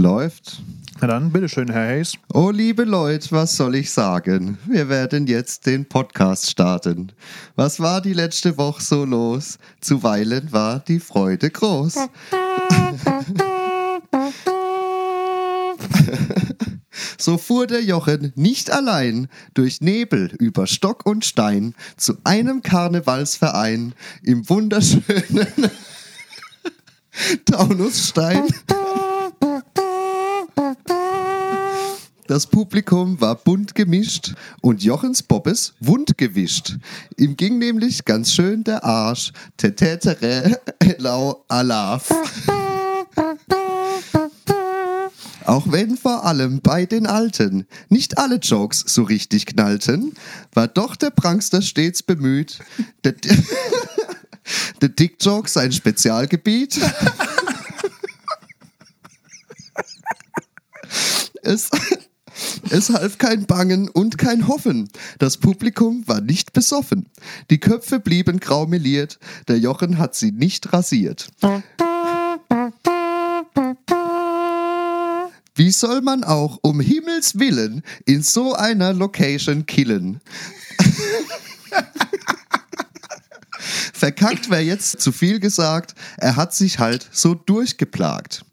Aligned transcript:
Läuft. 0.00 0.62
Na 1.02 1.08
dann, 1.08 1.30
bitteschön, 1.30 1.70
Herr 1.70 1.88
Hayes. 1.88 2.14
Oh, 2.32 2.50
liebe 2.50 2.84
Leute, 2.84 3.32
was 3.32 3.54
soll 3.54 3.74
ich 3.74 3.90
sagen? 3.90 4.56
Wir 4.66 4.88
werden 4.88 5.26
jetzt 5.26 5.66
den 5.66 5.84
Podcast 5.86 6.50
starten. 6.50 7.12
Was 7.54 7.80
war 7.80 8.00
die 8.00 8.14
letzte 8.14 8.56
Woche 8.56 8.82
so 8.82 9.04
los? 9.04 9.58
Zuweilen 9.82 10.50
war 10.52 10.80
die 10.80 11.00
Freude 11.00 11.50
groß. 11.50 11.96
So 17.18 17.36
fuhr 17.36 17.66
der 17.66 17.82
Jochen 17.82 18.32
nicht 18.34 18.70
allein 18.70 19.28
durch 19.52 19.82
Nebel 19.82 20.32
über 20.38 20.66
Stock 20.66 21.04
und 21.04 21.24
Stein 21.24 21.74
zu 21.98 22.16
einem 22.24 22.62
Karnevalsverein 22.62 23.94
im 24.22 24.48
wunderschönen 24.48 25.70
Taunusstein. 27.44 28.44
Das 32.30 32.46
Publikum 32.46 33.20
war 33.20 33.34
bunt 33.34 33.74
gemischt 33.74 34.34
und 34.60 34.84
Jochens 34.84 35.20
Bobbes 35.20 35.74
wund 35.80 36.16
gewischt. 36.16 36.76
Ihm 37.16 37.36
ging 37.36 37.58
nämlich 37.58 38.04
ganz 38.04 38.32
schön 38.32 38.62
der 38.62 38.84
Arsch. 38.84 39.32
Tetetere, 39.56 40.60
lau, 40.98 41.44
alaf. 41.48 42.08
Auch 45.44 45.72
wenn 45.72 45.96
vor 45.96 46.24
allem 46.24 46.60
bei 46.60 46.86
den 46.86 47.08
Alten 47.08 47.66
nicht 47.88 48.16
alle 48.16 48.36
Jokes 48.36 48.84
so 48.86 49.02
richtig 49.02 49.46
knallten, 49.46 50.14
war 50.54 50.68
doch 50.68 50.94
der 50.94 51.10
Prankster 51.10 51.62
stets 51.62 52.04
bemüht, 52.04 52.60
der, 53.02 53.16
der 54.80 54.88
Dick-Joke 54.88 55.50
sein 55.50 55.72
Spezialgebiet. 55.72 56.78
es, 61.42 61.70
es 62.70 62.90
half 62.90 63.18
kein 63.18 63.46
Bangen 63.46 63.88
und 63.88 64.18
kein 64.18 64.46
Hoffen. 64.48 64.88
Das 65.18 65.36
Publikum 65.38 66.06
war 66.06 66.20
nicht 66.20 66.52
besoffen. 66.52 67.06
Die 67.50 67.58
Köpfe 67.58 68.00
blieben 68.00 68.40
grau 68.40 68.66
meliert. 68.66 69.18
Der 69.48 69.58
Jochen 69.58 69.98
hat 69.98 70.14
sie 70.14 70.32
nicht 70.32 70.72
rasiert. 70.72 71.28
Wie 75.54 75.70
soll 75.70 76.00
man 76.00 76.24
auch 76.24 76.58
um 76.62 76.80
Himmels 76.80 77.38
Willen 77.38 77.82
in 78.06 78.22
so 78.22 78.54
einer 78.54 78.92
Location 78.94 79.66
killen? 79.66 80.20
Verkackt 83.92 84.48
wäre 84.48 84.62
jetzt 84.62 85.00
zu 85.00 85.12
viel 85.12 85.40
gesagt, 85.40 85.94
er 86.16 86.36
hat 86.36 86.54
sich 86.54 86.78
halt 86.78 87.06
so 87.12 87.34
durchgeplagt. 87.34 88.46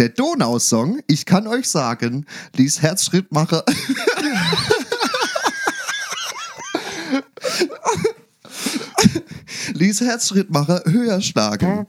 Der 0.00 0.08
Donau-Song, 0.08 1.00
ich 1.08 1.26
kann 1.26 1.46
euch 1.46 1.68
sagen, 1.68 2.24
ließ 2.56 2.80
Herzschrittmacher. 2.80 3.62
ließ 9.74 10.00
Herzschrittmacher 10.00 10.84
höher 10.86 11.20
schlagen. 11.20 11.86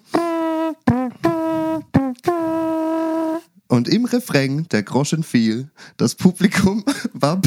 Und 3.70 3.88
im 3.88 4.04
Refrain 4.04 4.68
der 4.68 4.84
Groschen 4.84 5.24
fiel, 5.24 5.72
das 5.96 6.16
Publikum 6.16 6.84
war. 7.14 7.42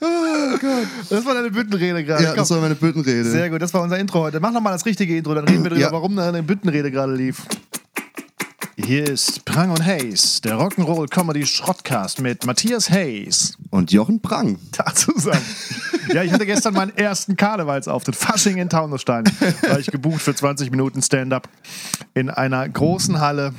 Oh 0.00 0.56
Gott. 0.58 0.88
Das 1.16 1.24
war 1.24 1.34
deine 1.34 1.50
Büttenrede 1.50 2.04
gerade. 2.04 2.22
ja, 2.24 2.34
das 2.34 2.50
war 2.50 2.60
meine 2.60 2.74
Büttenrede. 2.74 3.24
Sehr 3.24 3.48
gut, 3.50 3.62
das 3.62 3.72
war 3.72 3.82
unser 3.82 3.98
Intro 3.98 4.20
heute. 4.20 4.38
Mach 4.40 4.52
nochmal 4.52 4.72
das 4.74 4.84
richtige 4.84 5.16
Intro, 5.16 5.34
dann 5.34 5.44
reden 5.48 5.62
wir 5.62 5.70
darüber, 5.70 5.86
Ja. 5.86 5.92
warum 5.92 6.14
deine 6.16 6.42
Büttenrede 6.42 6.90
gerade 6.90 7.14
lief. 7.14 7.42
Hier 8.78 9.04
ist 9.08 9.44
Prang 9.46 9.70
und 9.70 9.82
Hayes, 9.84 10.42
der 10.42 10.56
Rock'n'Roll 10.58 11.08
Comedy 11.08 11.46
Schrottcast 11.46 12.20
mit 12.20 12.44
Matthias 12.44 12.90
Hayes. 12.90 13.56
Und 13.70 13.90
Jochen 13.90 14.20
Prang. 14.20 14.58
Da 14.76 14.92
zusammen. 14.94 15.40
Ja, 16.12 16.22
ich 16.22 16.30
hatte 16.30 16.44
gestern 16.44 16.74
meinen 16.74 16.94
ersten 16.96 17.36
Karnevalsauftritt. 17.36 18.14
Fasching 18.14 18.58
in 18.58 18.68
Taunusstein. 18.68 19.24
War 19.66 19.78
ich 19.80 19.86
gebucht 19.90 20.20
für 20.20 20.34
20 20.34 20.70
Minuten 20.70 21.00
Stand-up 21.02 21.48
in 22.12 22.28
einer 22.28 22.68
großen 22.68 23.18
Halle. 23.20 23.54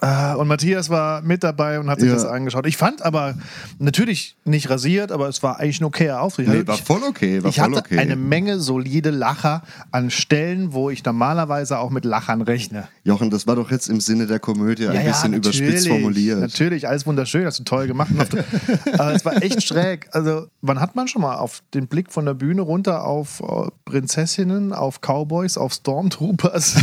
Äh, 0.00 0.34
Und 0.36 0.48
Matthias 0.48 0.90
war 0.90 1.22
mit 1.22 1.42
dabei 1.42 1.80
und 1.80 1.90
hat 1.90 2.00
sich 2.00 2.08
Ja. 2.08 2.14
das 2.14 2.24
angeschaut. 2.24 2.66
Ich 2.66 2.76
fand 2.76 3.02
aber 3.02 3.34
natürlich 3.78 4.36
nicht 4.44 4.70
rasiert, 4.70 5.10
aber 5.12 5.28
es 5.28 5.42
war 5.42 5.58
eigentlich 5.58 5.80
ein 5.80 5.84
okayer 5.84 6.20
Auftritt. 6.20 6.48
Nee, 6.48 6.66
war 6.66 6.76
voll 6.76 7.02
okay, 7.08 7.42
war 7.42 7.50
ich 7.50 7.56
voll 7.56 7.64
hatte 7.64 7.78
okay. 7.78 7.98
eine 7.98 8.16
Menge 8.16 8.60
solide 8.60 9.10
Lacher 9.10 9.62
an 9.90 10.10
Stellen, 10.10 10.72
wo 10.72 10.90
ich 10.90 11.04
normalerweise 11.04 11.78
auch 11.78 11.90
mit 11.90 12.04
Lachern 12.04 12.42
rechne. 12.42 12.88
Jochen, 13.04 13.30
das 13.30 13.46
war 13.46 13.56
doch 13.56 13.70
jetzt 13.70 13.88
im 13.88 14.00
Sinne 14.00 14.26
der 14.26 14.38
Komödie 14.38 14.86
ein 14.88 15.04
bisschen 15.04 15.34
überspitzt 15.34 15.88
formuliert. 15.88 16.40
Natürlich, 16.40 16.86
alles 16.88 17.06
wunderschön, 17.06 17.44
hast 17.44 17.58
du 17.58 17.64
toll 17.64 17.86
gemacht. 17.86 18.10
Aber 18.92 19.14
es 19.14 19.24
war 19.24 19.42
echt 19.42 19.62
schräg. 19.62 20.08
Also, 20.12 20.46
wann 20.60 20.80
hat 20.80 20.94
man 20.94 21.08
schon 21.08 21.22
mal 21.22 21.36
auf 21.36 21.62
den 21.74 21.88
Blick 21.88 22.12
von 22.12 22.24
der 22.24 22.34
Bühne 22.34 22.62
runter 22.62 23.04
auf 23.04 23.40
äh, 23.40 23.68
Prinzessinnen, 23.84 24.72
auf 24.72 25.00
Cowboys, 25.00 25.58
auf 25.58 25.72
Stormtroopers? 25.72 26.74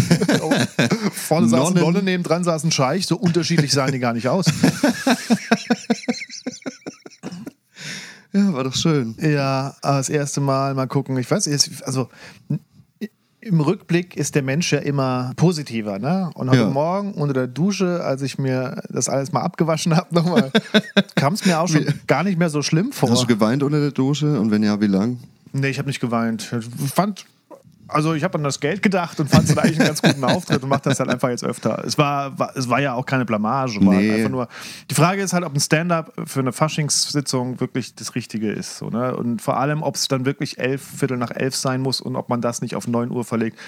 Vorne 1.14 1.48
saß 1.48 1.60
eine 1.60 1.80
Nonnen. 1.80 1.84
Nonne, 1.84 2.04
neben 2.04 2.24
dran 2.24 2.44
saß 2.44 2.64
ein 2.64 2.72
Scheich. 3.06 3.18
So 3.18 3.18
unterschiedlich 3.18 3.72
sahen 3.72 3.92
die 3.92 4.00
gar 4.00 4.14
nicht 4.14 4.28
aus. 4.28 4.46
Ja, 8.34 8.52
war 8.54 8.66
doch 8.66 8.76
schön. 8.76 9.16
Ja, 9.22 9.76
das 9.82 10.10
erste 10.10 10.42
Mal 10.42 10.74
mal 10.74 10.88
gucken. 10.88 11.18
Ich 11.18 11.32
weiß, 11.32 11.48
also 11.86 12.10
im 13.40 13.62
Rückblick 13.62 14.18
ist 14.18 14.36
der 14.36 14.42
Mensch 14.44 14.74
ja 14.74 14.80
immer 14.80 15.32
positiver, 15.38 16.00
ne? 16.00 16.32
Und 16.34 16.50
heute 16.50 16.64
Ja. 16.64 16.70
Morgen 16.70 17.14
unter 17.14 17.34
der 17.34 17.48
Dusche, 17.48 18.04
als 18.04 18.22
ich 18.24 18.38
mir 18.38 18.82
das 18.90 19.08
alles 19.08 19.32
mal 19.32 19.40
abgewaschen 19.42 19.96
habe, 19.96 20.14
nochmal, 20.14 20.52
kam 21.16 21.34
es 21.34 21.46
mir 21.46 21.62
auch 21.62 21.70
schon 21.70 21.86
gar 22.08 22.24
nicht 22.24 22.38
mehr 22.38 22.50
so 22.50 22.62
schlimm 22.62 22.92
vor. 22.92 23.10
Hast 23.10 23.24
du 23.24 23.28
geweint 23.28 23.64
unter 23.64 23.80
der 23.80 23.92
Dusche? 23.92 24.38
Und 24.38 24.52
wenn 24.52 24.64
ja, 24.64 24.82
wie 24.82 24.88
lang? 24.88 25.20
Nee, 25.54 25.70
ich 25.70 25.78
habe 25.78 25.88
nicht 25.88 26.02
geweint. 26.02 26.52
Ich 26.84 26.92
fand, 26.92 27.26
also 27.88 28.14
ich 28.14 28.24
habe 28.24 28.38
an 28.38 28.44
das 28.44 28.60
Geld 28.60 28.82
gedacht 28.82 29.20
und 29.20 29.30
fand 29.30 29.50
es 29.50 29.58
eigentlich 29.58 29.80
einen 29.80 29.88
ganz 29.88 30.02
guten 30.02 30.24
Auftritt 30.24 30.64
und 30.64 30.70
mache 30.70 30.84
das 30.84 31.00
halt 31.00 31.10
einfach 31.10 31.30
jetzt 31.30 31.44
öfter. 31.44 31.84
Es 31.86 31.98
war, 31.98 32.38
war, 32.38 32.56
es 32.56 32.70
war 32.70 32.80
ja 32.80 32.94
auch 32.94 33.06
keine 33.06 33.26
Blamage. 33.26 33.80
Nee. 33.80 34.12
einfach 34.12 34.30
nur, 34.30 34.48
die 34.90 34.96
Frage 34.96 35.22
ist 35.22 35.34
halt, 35.34 35.44
ob 35.44 35.54
ein 35.54 35.60
Stand-up 35.60 36.14
für 36.26 36.40
eine 36.40 36.52
Faschingssitzung 36.52 37.60
wirklich 37.60 37.96
das 37.96 38.16
Richtige 38.16 38.52
ist. 38.52 38.78
So, 38.78 38.90
ne? 38.90 39.16
Und 39.16 39.42
vor 39.42 39.58
allem, 39.58 39.84
ob 39.84 39.96
es 39.96 40.08
dann 40.08 40.26
wirklich 40.26 40.58
elf, 40.58 40.82
Viertel 40.82 41.18
nach 41.18 41.32
elf 41.32 41.56
sein 41.56 41.82
muss 41.82 42.02
und 42.02 42.16
ob 42.16 42.30
man 42.30 42.42
das 42.42 42.62
nicht 42.62 42.76
auf 42.76 42.88
9 42.88 43.12
Uhr 43.12 43.24
verlegt. 43.24 43.60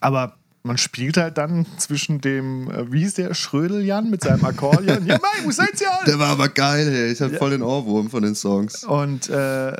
Aber 0.00 0.36
man 0.66 0.76
spielt 0.78 1.16
halt 1.16 1.38
dann 1.38 1.64
zwischen 1.78 2.20
dem, 2.20 2.70
äh, 2.70 2.90
wie 2.92 3.02
ist 3.04 3.18
der, 3.18 3.32
Schrödel-Jan 3.34 4.10
mit 4.10 4.22
seinem 4.22 4.44
Akkordeon. 4.44 5.06
ja, 5.06 5.14
Mann, 5.14 5.44
wo 5.44 5.50
seid 5.50 5.80
ihr? 5.80 5.88
Der 6.06 6.18
war 6.18 6.28
aber 6.28 6.48
geil, 6.48 6.90
hey. 6.90 7.12
Ich 7.12 7.20
hatte 7.20 7.36
voll 7.36 7.50
den 7.50 7.62
Ohrwurm 7.62 8.10
von 8.10 8.22
den 8.22 8.34
Songs. 8.34 8.84
und 8.84 9.28
äh, 9.30 9.72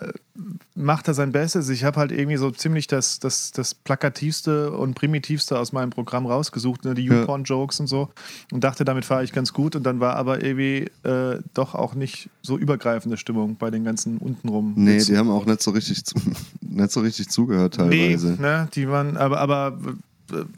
macht 0.74 1.08
er 1.08 1.14
sein 1.14 1.32
Bestes. 1.32 1.68
Ich 1.70 1.84
habe 1.84 1.98
halt 1.98 2.12
irgendwie 2.12 2.36
so 2.36 2.50
ziemlich 2.50 2.86
das, 2.86 3.18
das, 3.18 3.50
das 3.52 3.74
plakativste 3.74 4.70
und 4.72 4.94
primitivste 4.94 5.58
aus 5.58 5.72
meinem 5.72 5.90
Programm 5.90 6.26
rausgesucht, 6.26 6.84
ne? 6.84 6.94
die 6.94 7.04
Ja. 7.06 7.20
YouPorn-Jokes 7.22 7.80
und 7.80 7.86
so. 7.86 8.10
Und 8.52 8.62
dachte, 8.62 8.84
damit 8.84 9.04
fahre 9.06 9.24
ich 9.24 9.32
ganz 9.32 9.52
gut. 9.52 9.74
Und 9.76 9.84
dann 9.84 9.98
war 10.00 10.16
aber 10.16 10.44
irgendwie 10.44 10.90
äh, 11.08 11.38
doch 11.54 11.74
auch 11.74 11.94
nicht 11.94 12.28
so 12.42 12.58
übergreifende 12.58 13.16
Stimmung 13.16 13.56
bei 13.56 13.70
den 13.70 13.84
ganzen 13.84 14.18
untenrum. 14.18 14.74
Nee, 14.76 15.02
die 15.02 15.16
haben 15.16 15.30
auch 15.30 15.46
nicht 15.46 15.62
so 15.62 15.70
richtig, 15.70 16.04
zu, 16.04 16.14
nicht 16.60 16.90
so 16.90 17.00
richtig 17.00 17.28
zugehört 17.30 17.78
Nee, 17.78 18.10
teilweise. 18.16 18.36
ne, 18.40 18.68
die 18.74 18.88
waren, 18.88 19.16
aber, 19.16 19.40
aber 19.40 19.78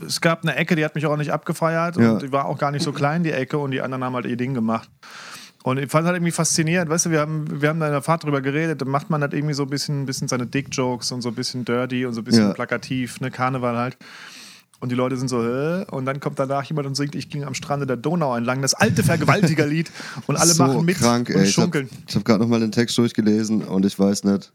es 0.06 0.21
gab 0.21 0.43
eine 0.43 0.56
Ecke, 0.56 0.77
die 0.77 0.84
hat 0.84 0.95
mich 0.95 1.06
auch 1.06 1.17
nicht 1.17 1.33
abgefeiert 1.33 1.97
Ja. 1.97 2.12
und 2.12 2.23
die 2.23 2.33
war 2.33 2.47
auch 2.47 2.59
gar 2.59 2.71
nicht 2.71 2.83
so 2.83 2.93
klein, 2.93 3.23
die 3.23 3.33
Ecke, 3.33 3.59
und 3.59 3.71
die 3.73 3.81
anderen 3.81 4.05
haben 4.05 4.15
halt 4.15 4.27
ihr 4.27 4.37
Ding 4.37 4.55
gemacht. 4.55 4.89
Und 5.65 5.79
ich 5.79 5.91
fand 5.91 6.06
halt 6.06 6.17
irgendwie 6.17 6.31
faszinierend, 6.33 6.89
weißt 6.91 7.06
du, 7.06 7.11
wir 7.11 7.21
haben, 7.21 7.61
wir 7.61 7.69
haben 7.69 7.81
da 7.81 7.87
in 7.87 7.93
der 7.93 8.03
Fahrt 8.03 8.25
drüber 8.25 8.41
geredet, 8.41 8.81
da 8.81 8.84
macht 8.87 9.11
man 9.11 9.21
halt 9.23 9.34
irgendwie 9.34 9.55
so 9.55 9.65
ein 9.65 9.69
bisschen, 9.69 10.06
bisschen 10.06 10.29
seine 10.29 10.47
Dick-Jokes 10.47 11.11
und 11.12 11.21
so 11.21 11.29
ein 11.29 11.34
bisschen 11.34 11.65
dirty 11.65 12.06
und 12.06 12.15
so 12.15 12.21
ein 12.21 12.25
bisschen 12.25 12.45
Ja. 12.49 12.53
plakativ, 12.53 13.21
ne, 13.21 13.31
Karneval 13.31 13.77
halt. 13.77 13.97
Und 14.81 14.91
die 14.93 14.94
Leute 14.94 15.17
sind 15.17 15.26
so, 15.26 15.43
Hä? 15.43 15.85
und 15.91 16.05
dann 16.06 16.20
kommt 16.20 16.38
danach 16.38 16.62
jemand 16.65 16.87
und 16.87 16.94
singt, 16.94 17.17
ich 17.17 17.29
ging 17.29 17.43
am 17.43 17.55
Strande 17.55 17.85
der 17.85 17.97
Donau 17.97 18.37
entlang, 18.37 18.62
das 18.62 18.75
alte 18.75 19.03
Vergewaltigerlied 19.03 19.91
und 20.29 20.37
alle 20.37 20.53
so 20.53 20.62
machen 20.65 20.85
mit 20.85 20.99
krank, 20.99 21.29
und 21.31 21.35
ey. 21.35 21.43
Ich 21.43 21.56
habe 21.56 21.65
schunkeln. 21.65 21.88
hab 22.15 22.25
gerade 22.25 22.38
nochmal 22.41 22.61
den 22.61 22.70
Text 22.70 22.97
durchgelesen 22.97 23.62
und 23.65 23.85
ich 23.85 23.99
weiß 23.99 24.23
nicht, 24.23 24.53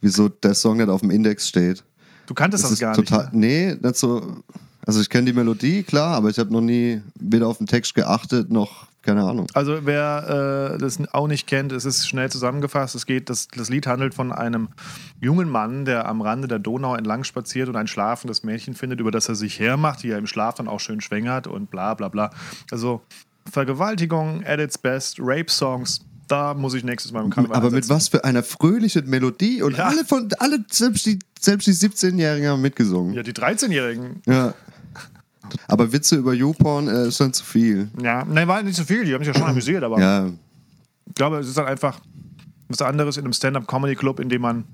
wieso 0.00 0.28
der 0.28 0.54
Song 0.54 0.78
nicht 0.78 0.88
auf 0.88 1.00
dem 1.02 1.10
Index 1.10 1.46
steht. 1.48 1.84
Du 2.26 2.34
kanntest 2.34 2.64
das, 2.64 2.72
ist 2.72 2.80
gar 2.80 2.94
total, 2.94 3.24
nicht. 3.24 3.34
Ne? 3.34 3.76
Nee, 3.80 3.86
nicht 3.88 3.96
so. 3.96 4.42
Also 4.84 5.00
ich 5.00 5.08
kenne 5.08 5.26
die 5.26 5.32
Melodie, 5.32 5.82
klar, 5.84 6.16
aber 6.16 6.28
ich 6.30 6.38
habe 6.38 6.52
noch 6.52 6.60
nie 6.60 7.00
weder 7.14 7.46
auf 7.46 7.58
den 7.58 7.68
Text 7.68 7.94
geachtet 7.94 8.50
noch, 8.50 8.88
keine 9.02 9.22
Ahnung. 9.22 9.46
Also 9.54 9.78
wer 9.84 10.72
äh, 10.74 10.78
das 10.78 10.98
auch 11.12 11.28
nicht 11.28 11.46
kennt, 11.46 11.70
es 11.70 11.84
ist 11.84 12.08
schnell 12.08 12.30
zusammengefasst. 12.32 12.96
Es 12.96 13.06
geht, 13.06 13.30
das, 13.30 13.46
das 13.46 13.70
Lied 13.70 13.86
handelt 13.86 14.12
von 14.12 14.32
einem 14.32 14.70
jungen 15.20 15.48
Mann, 15.48 15.84
der 15.84 16.08
am 16.08 16.20
Rande 16.20 16.48
der 16.48 16.58
Donau 16.58 16.96
entlang 16.96 17.22
spaziert 17.22 17.68
und 17.68 17.76
ein 17.76 17.86
schlafendes 17.86 18.42
Mädchen 18.42 18.74
findet, 18.74 18.98
über 18.98 19.12
das 19.12 19.28
er 19.28 19.36
sich 19.36 19.60
hermacht, 19.60 20.02
die 20.02 20.10
er 20.10 20.18
im 20.18 20.26
Schlaf 20.26 20.56
dann 20.56 20.66
auch 20.66 20.80
schön 20.80 21.00
schwängert 21.00 21.46
und 21.46 21.70
bla 21.70 21.94
bla 21.94 22.08
bla. 22.08 22.30
Also 22.72 23.02
Vergewaltigung 23.56 24.42
at 24.44 24.58
its 24.58 24.78
best, 24.78 25.18
Rape-Songs, 25.20 26.00
da 26.26 26.54
muss 26.54 26.74
ich 26.74 26.82
nächstes 26.82 27.12
Mal 27.12 27.22
im 27.24 27.30
Karneval 27.30 27.56
Aber 27.56 27.66
mit 27.66 27.74
ansetzen. 27.84 27.94
was 27.94 28.08
für 28.08 28.24
einer 28.24 28.42
fröhlichen 28.42 29.08
Melodie 29.08 29.62
und 29.62 29.76
Ja. 29.76 29.84
alle 29.86 30.04
von 30.04 30.28
alle 30.38 30.64
selbst 30.70 31.06
die 31.06 31.18
Selbst 31.44 31.66
die 31.66 31.72
17-Jährigen 31.72 32.48
haben 32.48 32.62
mitgesungen. 32.62 33.14
Ja, 33.14 33.22
die 33.24 33.32
13-Jährigen. 33.32 34.22
Ja. 34.26 34.54
Aber 35.66 35.92
Witze 35.92 36.16
über 36.16 36.32
YouPorn 36.32 36.86
äh, 36.88 37.08
ist 37.08 37.16
schon 37.16 37.32
zu 37.32 37.44
viel. 37.44 37.90
Ja, 38.00 38.24
nein, 38.24 38.46
war 38.46 38.62
nicht 38.62 38.76
so 38.76 38.84
viel. 38.84 39.04
Die 39.04 39.12
haben 39.12 39.24
sich 39.24 39.34
ja 39.34 39.38
schon 39.40 39.48
amüsiert, 39.50 39.82
aber 39.82 39.98
Ja, 40.00 40.26
ich 41.06 41.14
glaube, 41.14 41.38
es 41.40 41.48
ist 41.48 41.58
dann 41.58 41.66
einfach 41.66 41.98
was 42.68 42.80
anderes 42.80 43.16
in 43.16 43.24
einem 43.24 43.32
Stand-Up-Comedy-Club, 43.32 44.20
in 44.20 44.28
dem 44.28 44.40
man 44.42 44.64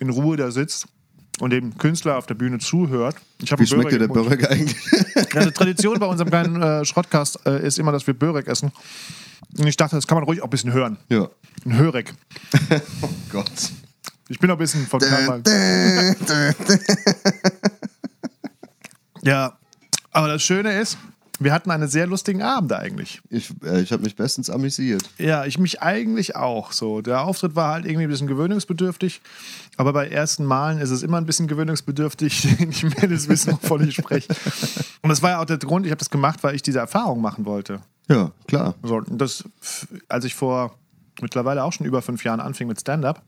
in 0.00 0.10
Ruhe 0.10 0.36
da 0.36 0.50
sitzt 0.50 0.86
und 1.40 1.50
dem 1.50 1.76
Künstler 1.78 2.18
auf 2.18 2.26
der 2.26 2.34
Bühne 2.34 2.58
zuhört. 2.58 3.16
Ich 3.42 3.50
habe 3.50 3.62
wie 3.62 3.66
schmeckt 3.66 3.90
dir 3.90 3.98
der 3.98 4.08
Börek 4.08 4.48
eigentlich? 4.50 4.76
Ja, 5.32 5.40
eine 5.40 5.52
Tradition 5.52 5.98
bei 5.98 6.06
unserem 6.06 6.28
kleinen 6.28 6.62
äh, 6.62 6.84
Schrottcast 6.84 7.40
äh, 7.46 7.66
ist 7.66 7.78
immer, 7.78 7.90
dass 7.90 8.06
wir 8.06 8.14
Börek 8.14 8.46
essen. 8.48 8.70
Und 9.58 9.66
ich 9.66 9.76
dachte, 9.76 9.96
das 9.96 10.06
kann 10.06 10.16
man 10.16 10.24
ruhig 10.24 10.40
auch 10.42 10.46
ein 10.46 10.50
bisschen 10.50 10.72
hören. 10.72 10.98
ja. 11.08 11.28
Ein 11.64 11.78
Hörek. 11.78 12.12
Oh 13.00 13.08
Gott. 13.32 13.50
Ich 14.28 14.38
bin 14.38 14.50
auch 14.50 14.54
ein 14.54 14.58
bisschen 14.58 14.86
von. 14.86 15.00
Ja, 19.24 19.56
aber 20.12 20.28
das 20.28 20.42
Schöne 20.42 20.78
ist, 20.78 20.98
wir 21.40 21.52
hatten 21.52 21.70
einen 21.70 21.88
sehr 21.88 22.06
lustigen 22.06 22.42
Abend 22.42 22.72
eigentlich. 22.72 23.20
Ich, 23.30 23.52
äh, 23.64 23.80
ich 23.80 23.90
habe 23.90 24.02
mich 24.02 24.16
bestens 24.16 24.50
amüsiert. 24.50 25.02
Ja, 25.18 25.46
ich 25.46 25.58
mich 25.58 25.82
eigentlich 25.82 26.36
auch 26.36 26.72
so. 26.72 27.00
Der 27.00 27.22
Auftritt 27.22 27.56
war 27.56 27.72
halt 27.72 27.86
irgendwie 27.86 28.04
ein 28.04 28.10
bisschen 28.10 28.26
gewöhnungsbedürftig, 28.26 29.20
aber 29.76 29.92
bei 29.92 30.08
ersten 30.08 30.44
Malen 30.44 30.78
ist 30.78 30.90
es 30.90 31.02
immer 31.02 31.16
ein 31.16 31.26
bisschen 31.26 31.48
gewöhnungsbedürftig, 31.48 32.60
ich 32.68 32.82
will 32.84 33.08
das 33.08 33.28
wissen, 33.28 33.52
wovon 33.54 33.88
ich 33.88 33.94
spreche. 33.94 34.28
Und 35.02 35.08
das 35.08 35.22
war 35.22 35.30
ja 35.30 35.40
auch 35.40 35.46
der 35.46 35.58
Grund, 35.58 35.86
ich 35.86 35.90
habe 35.90 35.98
das 35.98 36.10
gemacht, 36.10 36.42
weil 36.42 36.54
ich 36.54 36.62
diese 36.62 36.78
Erfahrung 36.78 37.20
machen 37.20 37.46
wollte. 37.46 37.80
Ja, 38.08 38.30
klar. 38.46 38.74
So, 38.82 39.00
das, 39.00 39.44
als 40.08 40.24
ich 40.26 40.34
vor 40.34 40.76
mittlerweile 41.20 41.64
auch 41.64 41.72
schon 41.72 41.86
über 41.86 42.02
fünf 42.02 42.24
Jahren 42.24 42.40
anfing 42.40 42.68
mit 42.68 42.80
Stand-Up, 42.80 43.22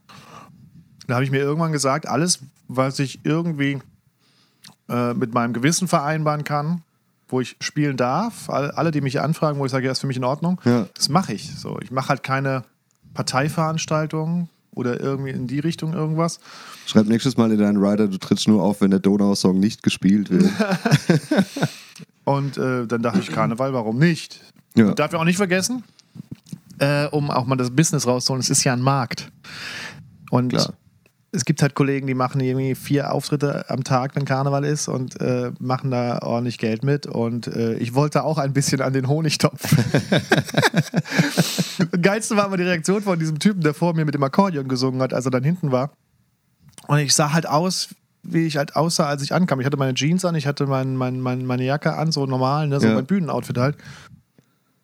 da 1.07 1.15
habe 1.15 1.23
ich 1.25 1.31
mir 1.31 1.39
irgendwann 1.39 1.71
gesagt, 1.71 2.07
alles, 2.07 2.39
was 2.67 2.99
ich 2.99 3.19
irgendwie 3.23 3.79
äh, 4.89 5.13
mit 5.13 5.33
meinem 5.33 5.53
Gewissen 5.53 5.87
vereinbaren 5.87 6.43
kann, 6.43 6.81
wo 7.29 7.41
ich 7.41 7.55
spielen 7.59 7.97
darf, 7.97 8.49
all- 8.49 8.71
alle, 8.71 8.91
die 8.91 9.01
mich 9.01 9.19
anfragen, 9.19 9.59
wo 9.59 9.65
ich 9.65 9.71
sage, 9.71 9.85
ja, 9.85 9.91
ist 9.91 9.99
für 9.99 10.07
mich 10.07 10.17
in 10.17 10.23
Ordnung, 10.23 10.61
Ja. 10.65 10.87
das 10.93 11.09
mache 11.09 11.33
ich. 11.33 11.55
So, 11.57 11.79
ich 11.81 11.91
mache 11.91 12.09
halt 12.09 12.23
keine 12.23 12.63
Parteiveranstaltungen 13.13 14.49
oder 14.71 14.99
irgendwie 14.99 15.31
in 15.31 15.47
die 15.47 15.59
Richtung 15.59 15.93
irgendwas. 15.93 16.39
Schreib 16.85 17.07
nächstes 17.07 17.35
Mal 17.37 17.51
in 17.51 17.57
deinen 17.59 17.83
Rider, 17.83 18.07
du 18.07 18.17
trittst 18.17 18.47
nur 18.47 18.61
auf, 18.63 18.81
wenn 18.81 18.91
der 18.91 18.99
Donau-Song 18.99 19.59
nicht 19.59 19.83
gespielt 19.83 20.29
wird. 20.29 20.49
Und 22.23 22.57
äh, 22.57 22.85
dann 22.85 23.01
dachte 23.01 23.19
ich, 23.19 23.27
Karneval, 23.31 23.73
warum 23.73 23.97
nicht? 23.97 24.39
Ja. 24.75 24.93
Darf 24.93 25.13
ich 25.13 25.19
auch 25.19 25.23
nicht 25.23 25.37
vergessen, 25.37 25.83
äh, 26.79 27.05
um 27.07 27.31
auch 27.31 27.45
mal 27.45 27.55
das 27.55 27.71
Business 27.71 28.05
rauszuholen, 28.05 28.41
es 28.41 28.49
ist 28.49 28.63
ja 28.63 28.73
ein 28.73 28.81
Markt. 28.81 29.31
Und 30.29 30.49
Klar. 30.49 30.73
Es 31.37 31.45
gibt 31.45 31.61
halt 31.61 31.75
Kollegen, 31.75 32.07
die 32.07 32.15
machen 32.15 32.41
irgendwie 32.41 32.73
vier 32.75 33.13
Auftritte 33.13 33.69
am 33.69 33.83
Tag, 33.83 34.15
wenn 34.15 34.25
Karneval 34.25 34.65
ist 34.65 34.87
und 34.87 35.19
äh, 35.21 35.51
machen 35.59 35.91
da 35.91 36.19
ordentlich 36.23 36.57
Geld 36.57 36.83
mit. 36.83 37.05
Und 37.05 37.47
äh, 37.47 37.75
ich 37.75 37.93
wollte 37.93 38.23
auch 38.23 38.37
ein 38.39 38.53
bisschen 38.53 38.81
an 38.81 38.93
den 38.93 39.07
Honigtopf. 39.07 39.61
Geilste 42.01 42.35
war 42.35 42.45
aber 42.45 42.57
die 42.57 42.63
Reaktion 42.63 43.01
von 43.01 43.19
diesem 43.19 43.39
Typen, 43.39 43.61
der 43.61 43.73
vor 43.73 43.93
mir 43.93 44.05
mit 44.05 44.15
dem 44.15 44.23
Akkordeon 44.23 44.67
gesungen 44.67 45.01
hat, 45.01 45.13
als 45.13 45.25
er 45.25 45.31
dann 45.31 45.43
hinten 45.43 45.71
war. 45.71 45.91
Und 46.87 46.99
ich 46.99 47.13
sah 47.13 47.33
halt 47.33 47.47
aus, 47.47 47.89
wie 48.23 48.45
ich 48.45 48.57
halt 48.57 48.75
aussah, 48.75 49.07
als 49.07 49.21
ich 49.21 49.33
ankam. 49.33 49.59
Ich 49.59 49.65
hatte 49.65 49.77
meine 49.77 49.93
Jeans 49.93 50.25
an, 50.25 50.35
ich 50.35 50.47
hatte 50.47 50.65
mein, 50.65 50.95
mein, 50.95 51.19
mein, 51.21 51.45
meine 51.45 51.63
Jacke 51.63 51.95
an, 51.95 52.11
so 52.11 52.25
normal, 52.25 52.67
ne, 52.67 52.79
so 52.79 52.87
Ja. 52.87 52.95
mein 52.95 53.05
Bühnenoutfit 53.05 53.57
halt. 53.57 53.77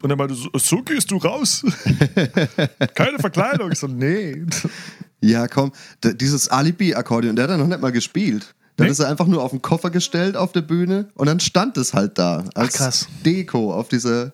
Und 0.02 0.10
er 0.10 0.18
meinte, 0.18 0.36
so, 0.36 0.50
so 0.56 0.82
gehst 0.84 1.12
du 1.12 1.18
raus. 1.18 1.64
Keine 2.94 3.20
Verkleidung. 3.20 3.72
Ich 3.72 3.80
so, 3.80 3.88
nee. 3.88 4.44
Ja, 5.24 5.48
komm, 5.48 5.72
dieses 6.04 6.50
Alibi-Akkordeon, 6.50 7.36
der 7.36 7.44
hat 7.44 7.52
er 7.52 7.58
noch 7.58 7.68
nicht 7.68 7.82
mal 7.82 7.92
gespielt. 7.92 8.54
Dann 8.76 8.88
Nee? 8.88 8.92
ist 8.92 9.00
er 9.00 9.08
einfach 9.08 9.28
nur 9.28 9.44
auf 9.44 9.52
den 9.52 9.62
Koffer 9.62 9.90
gestellt 9.92 10.36
auf 10.36 10.52
der 10.52 10.62
Bühne 10.62 11.08
und 11.16 11.28
dann 11.28 11.40
stand 11.40 11.78
es 11.78 11.94
halt 11.94 12.18
da 12.18 12.44
als 12.56 12.74
krass. 12.74 13.08
Deko 13.24 13.72
auf 13.74 13.88
dieser 13.88 14.32